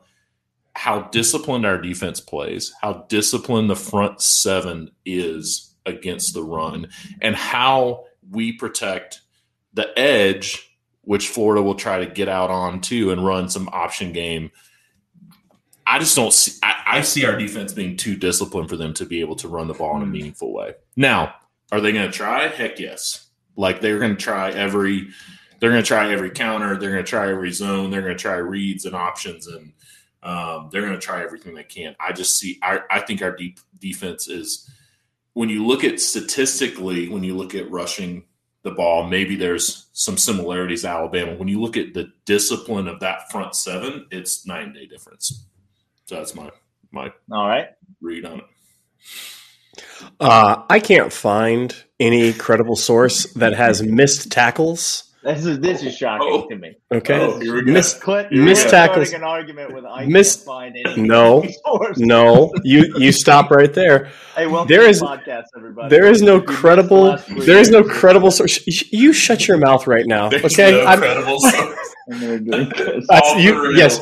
[0.76, 6.88] how disciplined our defense plays how disciplined the front seven is against the run
[7.22, 9.22] and how we protect
[9.74, 10.70] the edge
[11.10, 14.52] which Florida will try to get out on too and run some option game.
[15.88, 16.60] I just don't see.
[16.62, 19.68] I, I, see our defense being too disciplined for them to be able to run
[19.68, 20.12] the ball in a hmm.
[20.12, 20.76] meaningful way.
[20.96, 21.34] Now,
[21.72, 22.48] are they going to try?
[22.48, 23.28] Heck yes.
[23.56, 25.10] Like they're going to try every.
[25.60, 26.78] They're going to try every counter.
[26.78, 27.92] They're going to try every zone.
[27.92, 29.74] They're going to try reads and options, and
[30.24, 31.96] um, they're going to try everything they can.
[32.00, 32.60] I just see.
[32.62, 34.70] I, I think our deep defense is.
[35.34, 38.24] When you look at statistically, when you look at rushing
[38.64, 39.08] the ball.
[39.08, 41.36] Maybe there's some similarities to Alabama.
[41.36, 45.46] When you look at the discipline of that front seven, it's nine day difference.
[46.06, 46.50] So that's my
[46.92, 47.70] my all right
[48.02, 48.46] read on it.
[50.20, 55.09] Uh, I can't find any credible source that has missed tackles.
[55.22, 56.48] This is this is shocking oh.
[56.48, 56.78] to me.
[56.94, 59.12] Okay, oh, missed, Clint, missed tackles.
[59.12, 61.46] An argument with I missed, find any no,
[61.98, 62.54] no.
[62.64, 64.12] You you stop right there.
[64.34, 65.90] Hey, welcome there is the podcast, everybody.
[65.90, 68.66] there is no credible there is no credible source.
[68.94, 70.30] You shut your mouth right now.
[70.30, 73.44] There's okay, no credible source.
[73.44, 74.00] you, yes.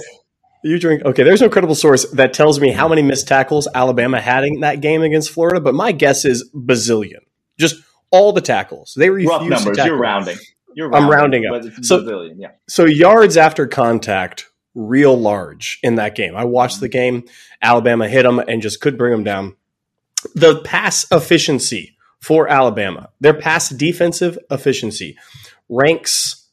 [0.64, 1.24] You drink okay.
[1.24, 4.82] There's no credible source that tells me how many missed tackles Alabama had in that
[4.82, 7.22] game against Florida, but my guess is bazillion.
[7.58, 8.94] Just all the tackles.
[8.96, 9.78] They refused rough numbers.
[9.84, 10.38] You're rounding.
[10.78, 11.84] You're rounding, I'm rounding up.
[11.84, 12.52] so, bazillion, yeah.
[12.70, 16.36] So yards after contact, real large in that game.
[16.36, 17.16] I watched the mm-hmm.
[17.16, 17.24] game.
[17.64, 19.56] Alabama hit them and just couldn't bring them down.
[20.36, 25.18] The pass efficiency for Alabama, their pass defensive efficiency
[25.68, 26.48] ranks.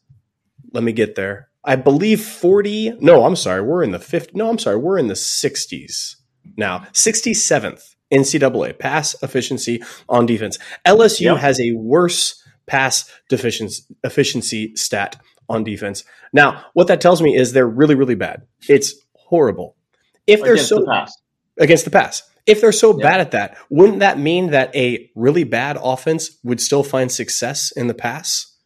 [0.72, 1.50] Let me get there.
[1.62, 2.96] I believe 40.
[3.00, 3.60] No, I'm sorry.
[3.60, 4.32] We're in the 50.
[4.38, 4.78] No, I'm sorry.
[4.78, 6.16] We're in the 60s
[6.56, 6.86] now.
[6.94, 10.58] 67th NCAA pass efficiency on defense.
[10.86, 11.36] LSU yep.
[11.36, 16.04] has a worse pass deficiency efficiency stat on defense.
[16.32, 18.46] Now, what that tells me is they're really, really bad.
[18.68, 19.76] It's horrible.
[20.26, 21.12] If they're against so the
[21.58, 23.02] against the pass, if they're so yep.
[23.02, 27.72] bad at that, wouldn't that mean that a really bad offense would still find success
[27.72, 28.56] in the pass?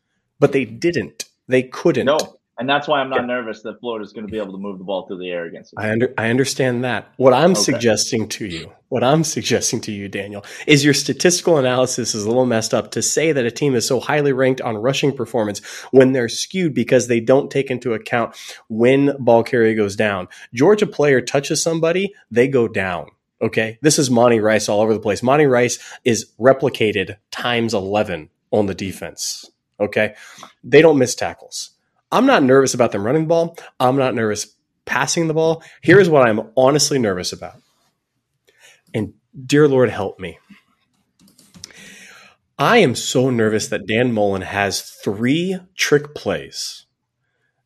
[0.41, 1.25] But they didn't.
[1.49, 2.07] They couldn't.
[2.07, 2.38] No.
[2.59, 3.27] And that's why I'm not yeah.
[3.27, 5.75] nervous that Florida's going to be able to move the ball through the air against
[5.75, 5.85] us.
[5.85, 7.09] I, under, I understand that.
[7.17, 7.61] What I'm okay.
[7.61, 12.29] suggesting to you, what I'm suggesting to you, Daniel, is your statistical analysis is a
[12.29, 15.65] little messed up to say that a team is so highly ranked on rushing performance
[15.93, 18.35] when they're skewed because they don't take into account
[18.69, 20.27] when ball carrier goes down.
[20.53, 23.07] Georgia player touches somebody, they go down.
[23.41, 23.79] Okay.
[23.83, 25.23] This is Monty Rice all over the place.
[25.23, 29.49] Monty Rice is replicated times 11 on the defense.
[29.79, 30.17] Okay.
[30.65, 31.71] They don't miss tackles.
[32.11, 33.57] I'm not nervous about them running the ball.
[33.79, 34.55] I'm not nervous
[34.87, 35.63] passing the ball.
[35.83, 37.57] Here's what I'm honestly nervous about.
[38.95, 39.15] And
[39.47, 40.39] dear Lord, help me.
[42.59, 46.87] I am so nervous that Dan Mullen has three trick plays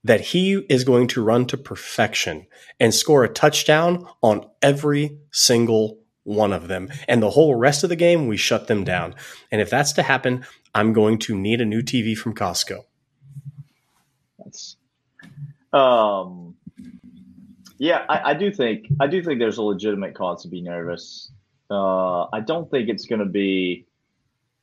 [0.05, 2.47] that he is going to run to perfection
[2.81, 6.89] and score a touchdown on every single one of them.
[7.09, 9.15] And the whole rest of the game, we shut them down.
[9.51, 12.81] And if that's to happen, I'm going to need a new TV from Costco.
[15.73, 16.55] That's, um,
[17.79, 21.33] yeah, I, I, do think I do think there's a legitimate cause to be nervous.
[21.71, 23.87] Uh, I don't think it's going to be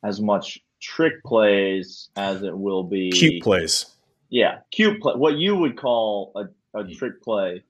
[0.02, 3.86] as much trick plays as it will be cute plays.
[4.30, 5.14] Yeah, cute play.
[5.14, 7.62] What you would call a, a trick play,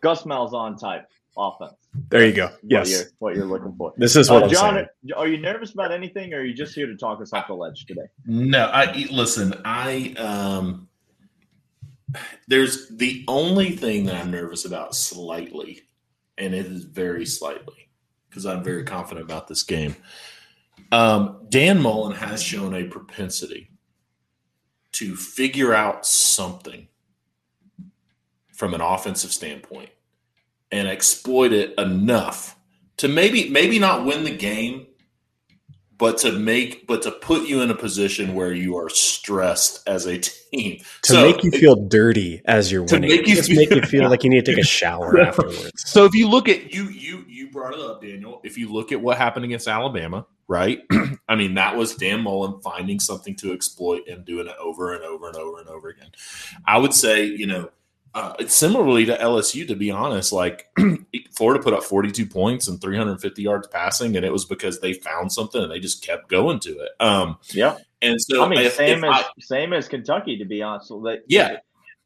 [0.00, 1.74] Gus Malzahn type offense.
[2.10, 2.46] There you go.
[2.46, 3.92] What yes, you're, what you're looking for.
[3.96, 4.86] This is what uh, I'm John, saying.
[5.16, 7.54] Are you nervous about anything, or are you just here to talk us off the
[7.54, 8.06] ledge today?
[8.26, 9.60] No, I listen.
[9.64, 10.87] I um,
[12.46, 15.82] there's the only thing that I'm nervous about slightly,
[16.36, 17.88] and it is very slightly
[18.28, 19.96] because I'm very confident about this game.
[20.92, 23.70] Um, Dan Mullen has shown a propensity
[24.92, 26.88] to figure out something
[28.52, 29.90] from an offensive standpoint
[30.72, 32.56] and exploit it enough
[32.96, 34.87] to maybe maybe not win the game
[35.98, 40.06] but to make but to put you in a position where you are stressed as
[40.06, 43.10] a team to So, make you feel dirty as you're to winning.
[43.10, 45.72] make you Just feel- make you feel like you need to take a shower afterwards.
[45.76, 48.40] So if you look at you you you brought it up, Daniel.
[48.44, 50.80] If you look at what happened against Alabama, right?
[51.28, 55.02] I mean, that was Dan Mullen finding something to exploit and doing it over and
[55.04, 56.10] over and over and over again.
[56.66, 57.70] I would say, you know,
[58.14, 59.66] uh, similarly to LSU.
[59.68, 60.68] To be honest, like
[61.36, 65.32] Florida put up 42 points and 350 yards passing, and it was because they found
[65.32, 66.90] something and they just kept going to it.
[67.00, 70.44] Um, Yeah, and so I mean, if- same if as I- same as Kentucky, to
[70.44, 70.88] be honest.
[70.88, 71.56] So they, Yeah.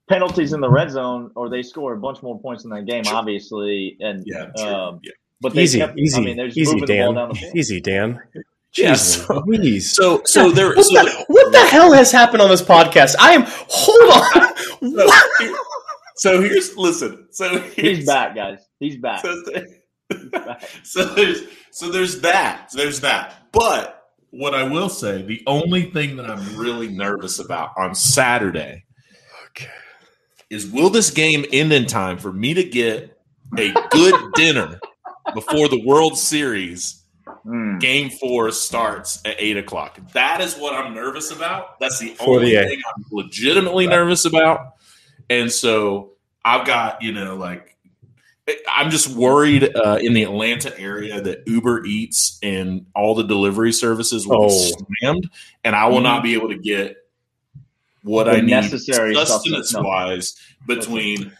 [0.08, 3.04] penalties in the red zone, or they score a bunch more points in that game,
[3.04, 3.14] Sure.
[3.16, 5.12] obviously, and yeah, um, yeah.
[5.40, 7.28] but they Easy, kept, easy, I mean, they're just easy, moving the ball Dan.
[7.28, 7.58] down the.
[7.58, 8.20] Easy, Dan.
[8.74, 12.48] Yeah, Jesus, so- So so there What, so the, what the hell has happened on
[12.48, 13.14] this podcast?
[13.20, 13.44] I am.
[13.46, 14.48] Hold on.
[14.82, 15.42] So, What?
[15.42, 15.54] here-
[16.22, 17.26] so here's listen.
[17.32, 18.61] So here's, He's back, guys.
[18.78, 19.22] He's back.
[19.22, 19.35] So,
[20.08, 20.62] He's back.
[20.85, 22.70] so there's so there's that.
[22.70, 23.48] So There's that.
[23.52, 28.85] But what I will say, the only thing that I'm really nervous about on Saturday
[29.48, 29.66] Okay.
[30.48, 33.18] is will this game end in time for me to get
[33.58, 34.78] a good dinner
[35.35, 36.98] before the World Series
[37.44, 37.80] Mm.
[37.80, 39.98] game four starts at eight o'clock.
[40.12, 41.80] That is what I'm nervous about.
[41.80, 44.74] That's the only thing I'm legitimately nervous about.
[45.28, 46.12] And so
[46.44, 47.76] I've got, you know, like
[48.68, 53.72] I'm just worried uh, in the Atlanta area that Uber Eats and all the delivery
[53.72, 54.85] services will be Oh.
[55.00, 55.31] slammed,
[55.64, 56.96] and I will not be able to get
[58.02, 59.83] what The I need necessary sustenance substance, no.
[59.83, 61.31] wise between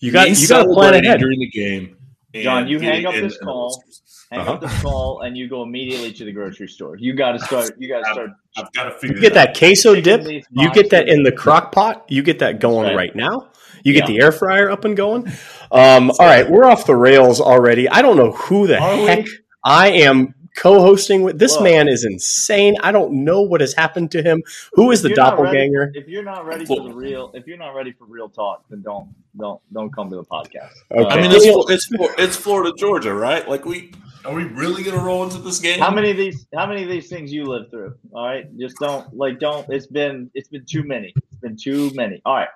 [0.00, 1.18] You got you got to plan ahead.
[1.20, 1.96] during the game.
[2.34, 3.82] and John, you hang up this call.
[4.30, 4.52] Hang Uh-huh.
[4.52, 6.96] up this call, and you go immediately to the grocery store.
[6.96, 7.72] You got to start.
[7.78, 8.30] You got to start.
[8.56, 10.24] I've got to figure You get it that queso dip.
[10.52, 12.04] You get that in the crock pot.
[12.08, 12.96] You get that going Right.
[12.96, 13.48] right, now.
[13.82, 14.14] You get Yeah.
[14.18, 15.26] the air fryer up and going.
[15.72, 17.88] Um, all right, we're off the rails already.
[17.88, 19.02] I don't know who the Are we?
[19.04, 19.26] heck
[19.64, 21.38] I am co-hosting with.
[21.38, 21.64] This Look.
[21.64, 22.76] man is insane.
[22.82, 24.42] I don't know what has happened to him.
[24.74, 25.92] Who is If the you're ready- doppelganger?
[25.94, 28.82] If you're not ready for the real, if you're not ready for real talk, then
[28.82, 30.70] don't don't don't come to the podcast.
[30.92, 31.04] Okay.
[31.08, 31.88] I mean, it's, it's
[32.18, 33.48] it's Florida, Georgia, right?
[33.48, 33.92] Like we
[34.24, 35.78] are we really to roll into this game?
[35.78, 36.46] how many of these?
[36.54, 37.94] How many of these things you lived through?
[38.12, 39.66] All right, just don't like don't.
[39.70, 41.12] It's been it's been too many.
[41.16, 42.20] It's been too many.
[42.24, 42.48] All right,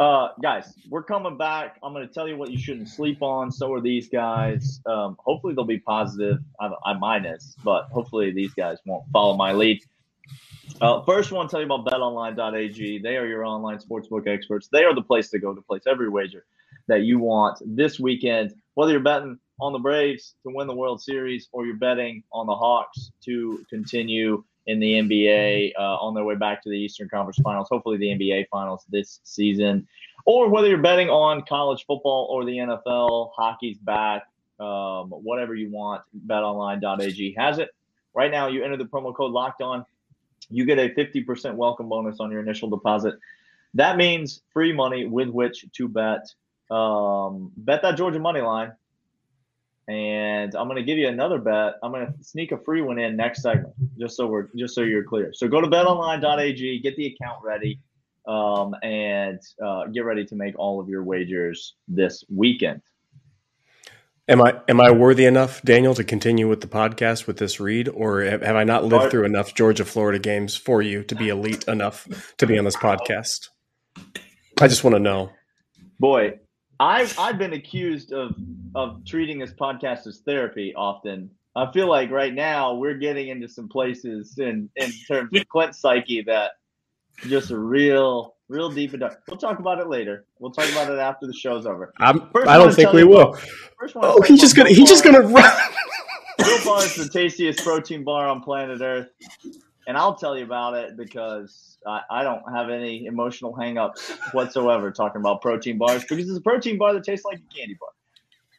[0.00, 1.78] uh, guys, we're coming back.
[1.82, 3.52] I'm to tell you what you shouldn't sleep on.
[3.52, 4.80] So are these guys.
[4.86, 6.38] Um, hopefully they'll be positive.
[6.58, 9.82] I'm, I'm minus, but hopefully these guys won't follow my lead.
[10.80, 13.00] Uh, first, I want to tell you about BetOnline.ag.
[13.00, 14.68] They are your online sportsbook experts.
[14.72, 16.46] They are the place to go to place every wager
[16.88, 18.54] that you want this weekend.
[18.74, 22.46] Whether you're betting on the Braves to win the World Series or you're betting on
[22.46, 27.08] the Hawks to continue in the NBA uh, on their way back to the Eastern
[27.08, 29.86] Conference Finals, hopefully the NBA Finals this season,
[30.26, 34.24] or whether you're betting on college football or the NFL, hockey's back,
[34.58, 37.70] um, whatever you want, betonline.ag has it.
[38.14, 39.84] Right now, you enter the promo code locked on,
[40.50, 43.14] you get a 50% welcome bonus on your initial deposit.
[43.74, 46.26] That means free money with which to bet.
[46.70, 48.72] Um, bet that Georgia money line.
[49.90, 51.74] And I'm going to give you another bet.
[51.82, 54.82] I'm going to sneak a free one in next segment, just so we're just so
[54.82, 55.32] you're clear.
[55.32, 57.80] So go to betonline.ag, get the account ready,
[58.28, 62.82] um, and uh, get ready to make all of your wagers this weekend.
[64.28, 67.88] Am I am I worthy enough, Daniel, to continue with the podcast with this read,
[67.88, 71.30] or have, have I not lived through enough Georgia Florida games for you to be
[71.30, 73.48] elite enough to be on this podcast?
[74.60, 75.30] I just want to know.
[75.98, 76.38] Boy,
[76.80, 78.34] I've I've been accused of
[78.74, 81.30] of treating this podcast as therapy often.
[81.54, 85.78] I feel like right now we're getting into some places in in terms of Clint's
[85.78, 86.52] psyche that
[87.26, 89.20] just a real real deep and dark.
[89.28, 90.24] We'll talk about it later.
[90.38, 91.92] We'll talk about it after the show's over.
[91.98, 93.34] I'm, First I I don't think we will.
[93.78, 95.56] First, I wanna Oh, talk he's just gonna he's just gonna run.
[96.38, 99.08] Built Bar is the tastiest protein bar on planet Earth,
[99.90, 104.92] and I'll tell you about it because I, I don't have any emotional hangups whatsoever
[104.92, 107.88] talking about protein bars because it's a protein bar that tastes like a candy bar.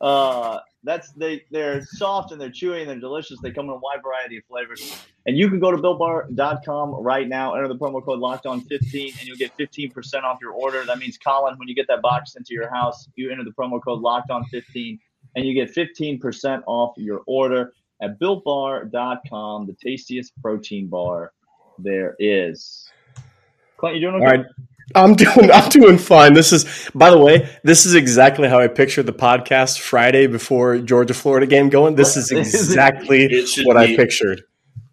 [0.02, 3.40] Uh, that's they they're soft and they're chewy and they're delicious.
[3.40, 4.94] They come in a wide variety of flavors.
[5.26, 9.14] And you can go to builtbar.com right now, enter the promo code locked on 15
[9.18, 10.84] and you'll get 15% off your order.
[10.84, 13.82] That means Colin, when you get that box into your house, you enter the promo
[13.82, 15.00] code locked on 15
[15.38, 21.34] and you get 15% off your order at builtbar.com, the tastiest protein bar
[21.78, 22.90] there is.
[23.78, 24.26] Clint, you doing okay?
[24.26, 24.46] All right.
[24.94, 26.34] I'm doing I'm doing fine.
[26.34, 30.80] This is by the way, this is exactly how I pictured the podcast Friday before
[30.80, 31.96] Georgia Florida game going.
[31.96, 33.28] This is exactly
[33.64, 34.44] what be, I pictured.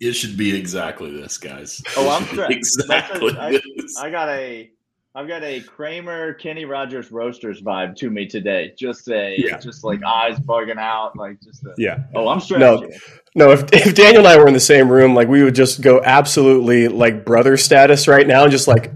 [0.01, 1.83] It should be exactly this, guys.
[1.97, 2.47] Oh, I'm sure.
[2.51, 3.35] exactly.
[3.37, 3.61] A, I,
[4.01, 4.71] I got a
[5.19, 8.73] I've got a Kramer Kenny Rogers Roasters vibe to me today.
[8.79, 9.59] Just a yeah.
[9.59, 12.05] just like eyes bugging out, like just a, yeah.
[12.15, 12.61] Oh, I'm straight.
[12.61, 12.89] No,
[13.35, 13.51] no.
[13.51, 16.01] If if Daniel and I were in the same room, like we would just go
[16.05, 18.93] absolutely like brother status right now, and just like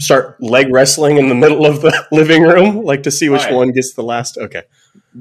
[0.00, 3.54] start leg wrestling in the middle of the living room, like to see which right.
[3.54, 4.36] one gets the last.
[4.36, 4.64] Okay.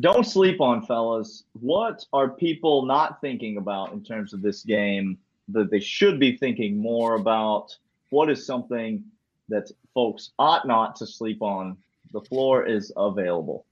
[0.02, 1.46] Don't sleep on, fellas.
[1.54, 6.36] What are people not thinking about in terms of this game that they should be
[6.36, 7.78] thinking more about?
[8.10, 9.06] What is something
[9.50, 11.78] that folks ought not to sleep on.
[12.12, 13.66] The floor is available.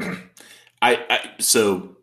[0.00, 0.16] I,
[0.82, 1.96] I so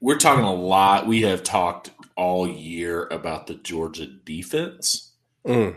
[0.00, 1.06] we're talking a lot.
[1.06, 5.12] We have talked all year about the Georgia defense.
[5.46, 5.76] Mm.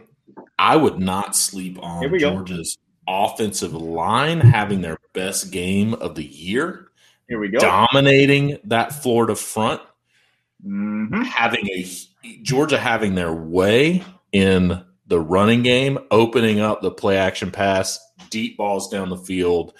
[0.57, 3.25] I would not sleep on Georgia's go.
[3.25, 6.87] offensive line having their best game of the year.
[7.27, 7.59] Here we go.
[7.59, 9.81] Dominating that Florida front.
[10.65, 11.21] Mm-hmm.
[11.21, 11.85] Having a
[12.41, 18.57] Georgia having their way in the running game, opening up the play action pass, deep
[18.57, 19.73] balls down the field,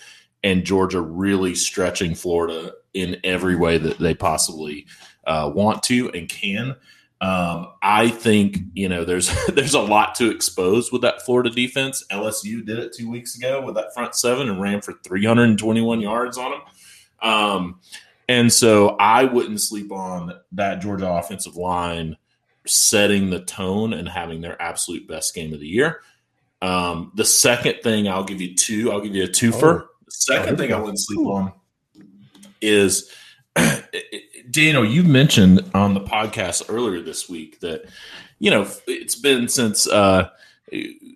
[0.44, 4.86] and Georgia really stretching Florida in every way that they possibly
[5.26, 6.76] uh, want to and can.
[7.22, 12.06] Um, I think you know there's there's a lot to expose with that Florida defense.
[12.12, 16.38] LSU did it two weeks ago with that front seven and ran for 321 yards
[16.38, 16.62] on them.
[17.22, 17.80] Um,
[18.28, 22.18] and so I wouldn't sleep on that Georgia offensive line
[22.68, 26.02] setting the tone and having their absolute best game of the year.
[26.62, 29.82] Um, the second thing I'll give you two, I'll give you a twofer.
[29.82, 29.88] Oh.
[30.06, 31.54] The second oh, thing I wouldn't sleep on
[32.62, 33.12] is
[34.52, 37.86] Daniel, you mentioned on the podcast earlier this week that
[38.40, 40.30] you know it's been since uh,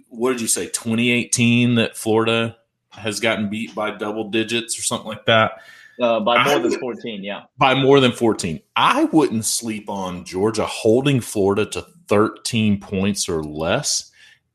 [0.09, 2.57] what did you say 2018 that Florida
[2.91, 5.61] has gotten beat by double digits or something like that.
[5.99, 7.41] Uh, by more than 14, yeah.
[7.57, 8.61] By more than 14.
[8.75, 14.09] I wouldn't sleep on Georgia holding Florida to 13 points or less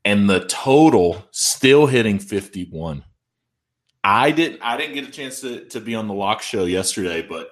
[0.04, 3.04] and the total still hitting 51.
[4.02, 7.22] I didn't I didn't get a chance to, to be on the lock show yesterday,
[7.22, 7.50] but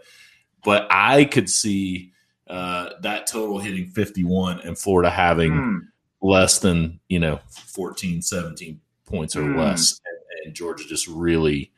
[0.64, 2.12] but I could see
[2.46, 5.80] uh, that total hitting 51 and Florida having mm.
[6.20, 9.58] less than, you know, 14, 17 points or mm.
[9.58, 11.71] less and, and Georgia just really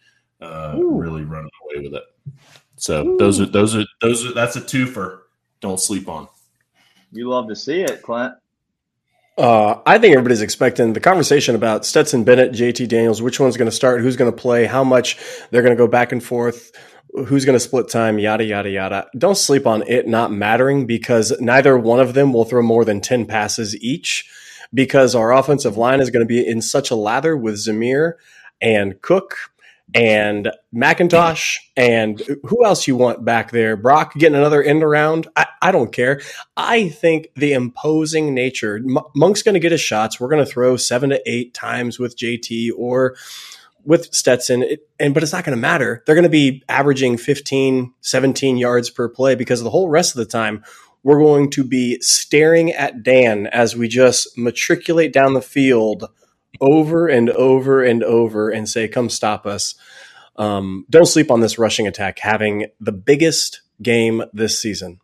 [0.44, 2.04] uh, really running away with it.
[2.76, 3.16] So Ooh.
[3.18, 5.20] those are those are those are that's a twofer.
[5.61, 6.28] Don't sleep on.
[7.12, 8.35] You love to see it, Clint.
[9.37, 13.70] Uh, I think everybody's expecting the conversation about Stetson Bennett, JT Daniels, which one's going
[13.70, 15.16] to start, who's going to play, how much
[15.50, 16.70] they're going to go back and forth,
[17.26, 19.09] who's going to split time, yada, yada, yada.
[19.18, 23.00] Don't sleep on it not mattering because neither one of them will throw more than
[23.00, 24.30] 10 passes each
[24.72, 28.14] because our offensive line is going to be in such a lather with Zamir
[28.61, 29.37] and Cook
[29.92, 33.77] and McIntosh and who else you want back there?
[33.77, 35.29] Brock getting another end around.
[35.37, 36.20] I, I don't care.
[36.57, 40.18] I think the imposing nature, M- Monk's going to get his shots.
[40.18, 43.16] We're going to throw seven to eight times with JT or
[43.85, 46.03] with Stetson, it, and but it's not going to matter.
[46.07, 50.18] They're going to be averaging 15, 17 yards per play because the whole rest of
[50.18, 50.64] the time
[51.03, 56.09] we're going to be staring at Dan as we just matriculate down the field
[56.60, 59.74] over and over and over and say, "Come stop us."
[60.36, 65.00] Um, don't sleep on this rushing attack having the biggest game this season.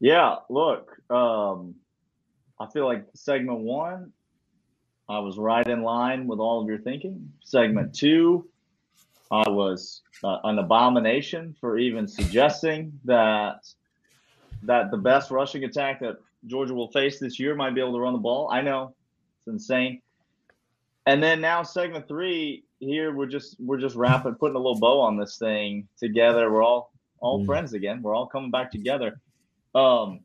[0.00, 1.74] Yeah, look, um,
[2.58, 4.12] I feel like segment one,
[5.08, 7.32] I was right in line with all of your thinking.
[7.42, 8.48] Segment two,
[9.30, 13.66] I was uh, an abomination for even suggesting that
[14.62, 18.00] that the best rushing attack that Georgia will face this year might be able to
[18.00, 18.50] run the ball.
[18.50, 18.94] I know
[19.48, 20.02] insane.
[21.06, 25.00] And then now segment three here, we're just we're just wrapping, putting a little bow
[25.00, 26.52] on this thing together.
[26.52, 27.46] We're all all mm.
[27.46, 28.02] friends again.
[28.02, 29.20] We're all coming back together.
[29.74, 30.20] Um,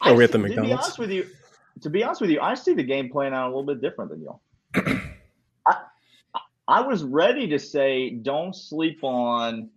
[0.00, 0.56] Are we at the McDonald's?
[0.56, 1.26] To be honest with you,
[1.80, 4.10] to be honest with you, I see the game playing out a little bit different
[4.10, 4.40] than y'all.
[5.66, 5.76] I,
[6.68, 9.70] I was ready to say don't sleep on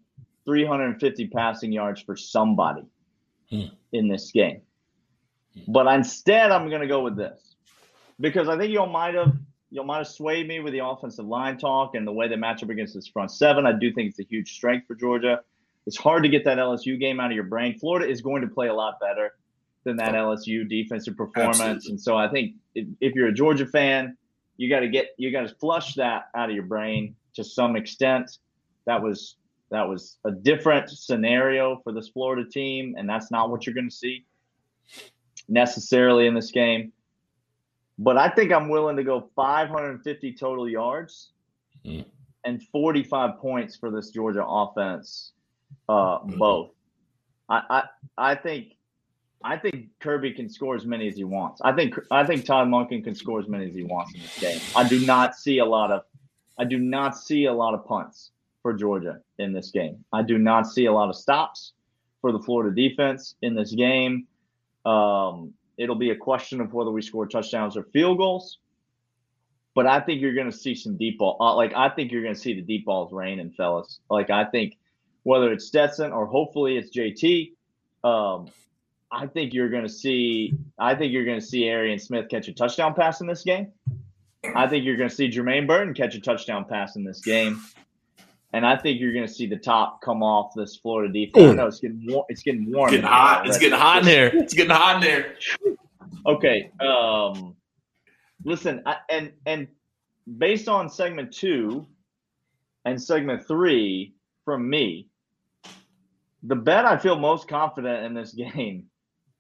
[0.46, 2.84] 350 passing yards for somebody
[3.50, 3.66] Hmm.
[3.92, 4.62] in this game.
[5.68, 7.45] But instead, I'm going to go with this
[8.20, 9.34] because I think y'all might have
[9.70, 12.64] y'all might have swayed me with the offensive line talk and the way they match
[12.64, 13.66] up against this front seven.
[13.66, 15.42] I do think it's a huge strength for Georgia.
[15.86, 17.78] It's hard to get that LSU game out of your brain.
[17.78, 19.36] Florida is going to play a lot better
[19.84, 21.92] than that LSU defensive performance, Absolutely.
[21.92, 24.18] and so I think if, if you're a Georgia fan,
[24.58, 27.76] you got to get you got to flush that out of your brain to some
[27.76, 28.40] extent.
[28.86, 29.36] That was
[29.72, 33.90] that was a different scenario for this Florida team, and that's not what you're going
[33.90, 34.26] to see
[35.48, 36.92] necessarily in this game.
[37.98, 41.32] But I think I'm willing to go 550 total yards
[41.86, 42.02] Hmm.
[42.44, 45.32] and 45 points for this Georgia offense.
[45.90, 46.38] Uh, Mhm.
[46.38, 46.72] both.
[47.50, 47.62] I,
[48.18, 48.74] I I think
[49.44, 51.62] I think Kirby can score as many as he wants.
[51.64, 54.40] I think I think Todd Monken can score as many as he wants in this
[54.40, 54.60] game.
[54.76, 56.04] I do not see a lot of
[56.58, 58.32] I do not see a lot of punts
[58.64, 60.04] for Georgia in this game.
[60.14, 61.74] I do not see a lot of stops
[62.22, 64.28] for the Florida defense in this game.
[64.86, 68.60] Um, it'll be a question of whether we score touchdowns or field goals.
[69.74, 71.38] But I think you're going to see some deep ball.
[71.40, 74.00] Uh, like I think you're going to see the deep balls rain, raining, fellas.
[74.10, 74.78] Like I think
[75.24, 77.52] whether it's Stetson or hopefully it's JT,
[78.08, 78.48] um,
[79.12, 80.54] I think you're going to see.
[80.80, 83.72] I think you're going to see Arian Smith catch a touchdown pass in this game.
[84.56, 87.62] I think you're going to see Jermaine Burton catch a touchdown pass in this game.
[88.56, 91.52] And I think you're going to see the top come off this Florida defense.
[91.52, 92.26] I know it's getting warm.
[92.30, 92.88] It's getting warm.
[92.88, 93.48] It's getting in here hot.
[93.48, 94.28] It's getting hot in there.
[94.34, 95.36] It's getting hot in there.
[96.28, 96.72] Okay.
[96.80, 97.56] Um,
[98.46, 99.68] listen, I, and and
[100.40, 101.86] based on segment two
[102.86, 105.08] and segment three from me,
[106.42, 108.86] the bet I feel most confident in this game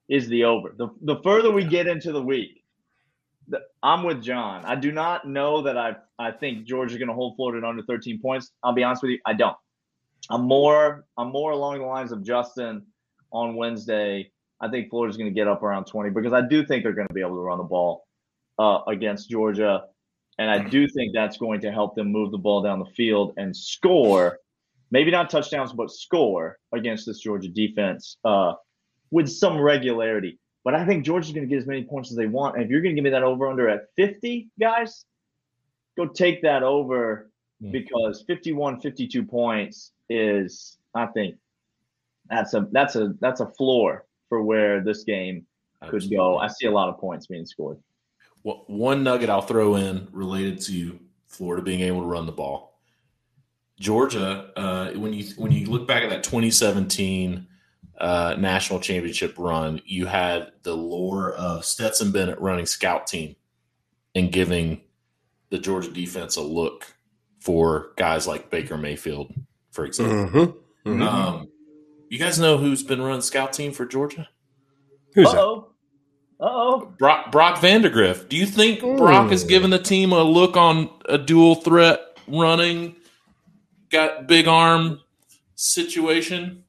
[0.09, 0.75] is the over.
[0.77, 2.64] The the further we get into the week, the,
[3.83, 4.65] I'm with John.
[4.65, 8.19] I do not know that I I think Georgia's going to hold Florida under 13
[8.21, 8.51] points.
[8.63, 9.55] I'll be honest with you, I don't.
[10.29, 12.83] I'm more I'm more along the lines of Justin
[13.31, 14.31] on Wednesday.
[14.61, 17.07] I think Florida's going to get up around 20 because I do think they're going
[17.07, 18.07] to be able to run the ball
[18.57, 19.83] uh, against Georgia,
[20.39, 23.33] and I do think that's going to help them move the ball down the field
[23.37, 24.39] and score.
[24.91, 28.53] Maybe not touchdowns, but score against this Georgia defense uh,
[29.11, 30.39] with some regularity.
[30.65, 32.55] But I think Georgia's going to get as many points as they want.
[32.55, 35.05] And if you're going to give me that over under at 50, guys,
[35.95, 37.29] go take that over
[37.61, 37.71] Hmm.
[37.71, 41.35] because 51, 52 points is, I think,
[42.29, 45.45] that's a that's a that's a floor for where this game
[45.87, 46.37] could go.
[46.37, 47.77] I see a lot of points being scored.
[48.43, 52.79] Well, one nugget I'll throw in related to Florida being able to run the ball.
[53.79, 57.47] Georgia, uh, when you when you look back at that 2017
[57.99, 63.35] uh, national championship run, you had the lore of Stetson Bennett running scout team
[64.13, 64.81] and giving
[65.49, 66.93] the Georgia defense a look
[67.39, 69.33] for guys like Baker Mayfield,
[69.71, 70.15] for example.
[70.47, 70.55] Mhm.
[70.85, 71.01] Mhm.
[71.07, 71.47] Um,
[72.09, 74.27] you guys know who's been running scout team for Georgia?
[75.13, 75.39] Who's Uh that?
[75.41, 75.69] oh.
[76.37, 76.93] Uh oh.
[76.99, 78.27] Brock, Brock Vandegrift.
[78.29, 79.47] Do you think Brock has Ooh.
[79.47, 82.97] given the team a look on a dual threat running,
[83.89, 84.99] got big arm
[85.55, 86.64] situation?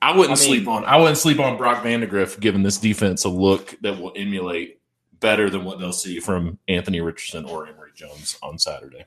[0.00, 0.84] I wouldn't I mean- sleep on.
[0.84, 4.80] I wouldn't sleep on Brock Vandegrift giving this defense a look that will emulate
[5.20, 9.04] better than what they'll see from Anthony Richardson or Emory Jones on Saturday.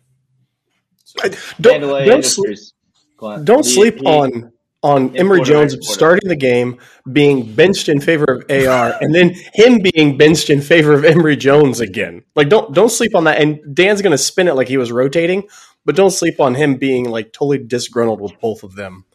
[1.06, 1.30] So,
[1.62, 2.74] Don't, don't, sleep, Industries.
[3.18, 3.46] Clint.
[3.46, 4.52] don't He- sleep he- on
[4.84, 5.94] on Emory Jones exporter.
[5.98, 6.80] starting the game,
[7.14, 11.36] being benched in favor of AR, and then him being benched in favor of Emory
[11.36, 12.24] Jones again.
[12.36, 13.40] Like don't don't sleep on that.
[13.40, 15.48] And Dan's going to spin it like he was rotating,
[15.86, 19.06] but don't sleep on him being like totally disgruntled with both of them.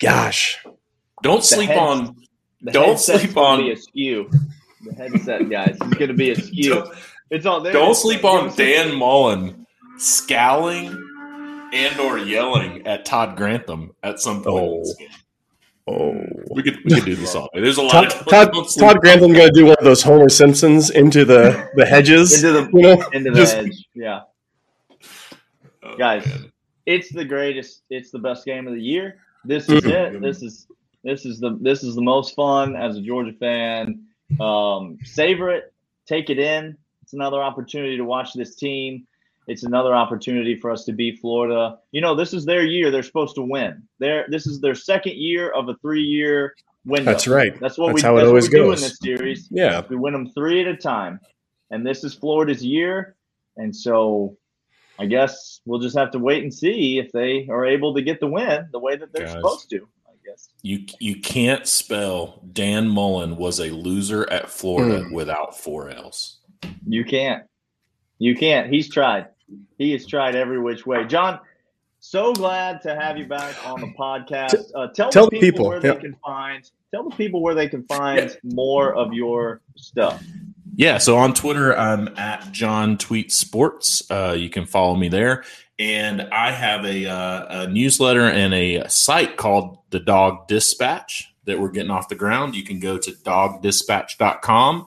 [0.00, 0.64] Gosh,
[1.22, 2.16] don't sleep heads- on.
[2.62, 4.30] The Don't sleep on- Be a skew.
[4.84, 6.84] The headset, guys, is going to be a skew.
[7.30, 7.72] It's all there.
[7.72, 9.66] don't sleep on Dan Mullen
[9.98, 10.86] scowling
[11.72, 14.86] and or yelling at Todd Grantham at some point.
[15.88, 15.92] Oh.
[15.92, 16.24] oh.
[16.54, 17.60] We could we could do this all day.
[17.60, 20.02] There's a lot Todd, of Todd, don't Todd Grantham going to do one of those
[20.02, 22.42] Homer Simpsons into the the hedges.
[22.42, 23.88] Into the you know, into the Just- edge.
[23.94, 24.20] Yeah.
[25.82, 26.26] Oh, Guys.
[26.26, 26.52] man.
[26.84, 30.16] it's the greatest it's the best game of the year this is mm-hmm.
[30.16, 30.66] it this is
[31.06, 34.04] this is the this is the most fun as a georgia fan
[34.40, 35.72] um savor it
[36.06, 39.06] take it in it's another opportunity to watch this team
[39.46, 43.02] it's another opportunity for us to beat florida you know this is their year they're
[43.12, 46.54] supposed to win their this is their second year of a three year
[46.84, 47.58] window That's right.
[47.60, 48.82] that's what That's we how it that's always what we do in goes.
[48.82, 49.82] this series Yeah.
[49.88, 51.20] we win them three at a time
[51.70, 53.14] and this is florida's year
[53.56, 54.36] and so
[54.98, 58.18] I guess we'll just have to wait and see if they are able to get
[58.18, 59.34] the win the way that they're Guys.
[59.34, 59.86] supposed to.
[60.36, 60.42] I.
[60.62, 65.14] You you can't spell Dan Mullen was a loser at Florida Hmm.
[65.14, 66.38] without four L's.
[66.86, 67.44] You can't.
[68.18, 68.72] You can't.
[68.72, 69.26] He's tried.
[69.78, 71.04] He has tried every which way.
[71.04, 71.38] John,
[72.00, 74.70] so glad to have you back on the podcast.
[74.74, 75.94] Uh, tell, tell the the people, people, where yeah.
[75.94, 76.70] they can find.
[76.92, 80.24] Tell the people where they can find more of your stuff.
[80.76, 84.08] Yeah, so on Twitter, I'm at John Tweet Sports.
[84.10, 85.44] Uh, you can follow me there.
[85.78, 91.60] And I have a, uh, a newsletter and a site called The Dog Dispatch that
[91.60, 92.54] we're getting off the ground.
[92.54, 94.86] You can go to dogdispatch.com.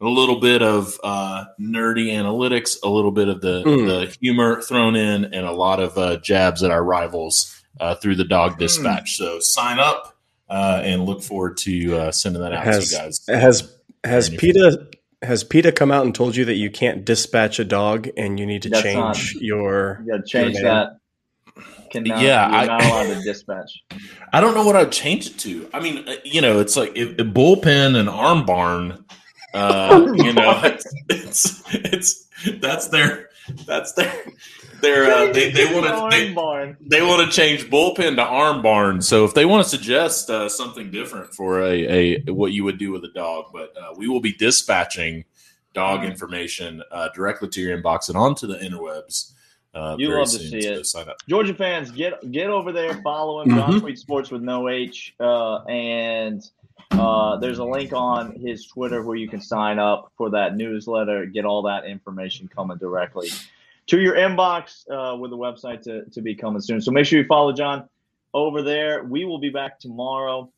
[0.00, 3.86] A little bit of uh, nerdy analytics, a little bit of the, Mm.
[3.86, 8.16] the humor thrown in, and a lot of uh, jabs at our rivals uh, through
[8.16, 9.16] the Dog Dispatch.
[9.16, 10.16] So sign up
[10.50, 13.20] uh, and look forward to uh, sending that out Has to you guys.
[13.28, 14.88] has has PETA
[15.26, 18.46] has PETA come out and told you that you can't dispatch a dog and you
[18.46, 20.96] need to That's change your You change Your that.
[21.90, 23.70] Cannot, Yeah, you're I- not allowed to dispatch.
[24.32, 25.68] I don't know what I'd change it to.
[25.72, 29.04] I mean, uh, you know, it's like if, if bullpen and arm barn.
[29.52, 32.28] Uh, you know, it's, it's it's
[32.60, 33.23] that's their
[33.66, 34.12] that's their
[34.80, 39.00] their uh, they they want to they, they want to change bullpen to arm barn.
[39.02, 42.78] So if they want to suggest uh, something different for a, a what you would
[42.78, 45.24] do with a dog, but uh, we will be dispatching
[45.74, 49.32] dog information uh, directly to your inbox and onto the interwebs.
[49.74, 50.86] Uh, You love to see so it.
[50.86, 51.16] Sign up.
[51.28, 53.80] Georgia fans, get get over there, follow him, John Mhm.
[53.80, 56.48] Tweet Sports with no H, uh, and
[56.98, 61.26] uh, there's a link on his Twitter where you can sign up for that newsletter,
[61.26, 63.30] get all that information coming directly
[63.86, 66.80] to your inbox uh, with the website to, to be coming soon.
[66.80, 67.88] So make sure you follow John
[68.32, 69.04] over there.
[69.04, 70.50] We will be back tomorrow.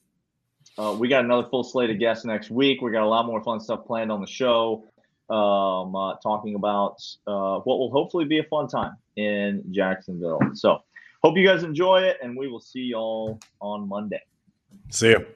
[0.79, 2.83] Uh, we got another full slate of guests next week.
[2.83, 4.85] We got a lot more fun stuff planned on the show,
[5.31, 10.41] um, uh, talking about uh, what will hopefully be a fun time in Jacksonville.
[10.55, 10.83] So,
[11.23, 14.23] hope you guys enjoy it, and we will see y'all on Monday.
[14.91, 15.27] See you.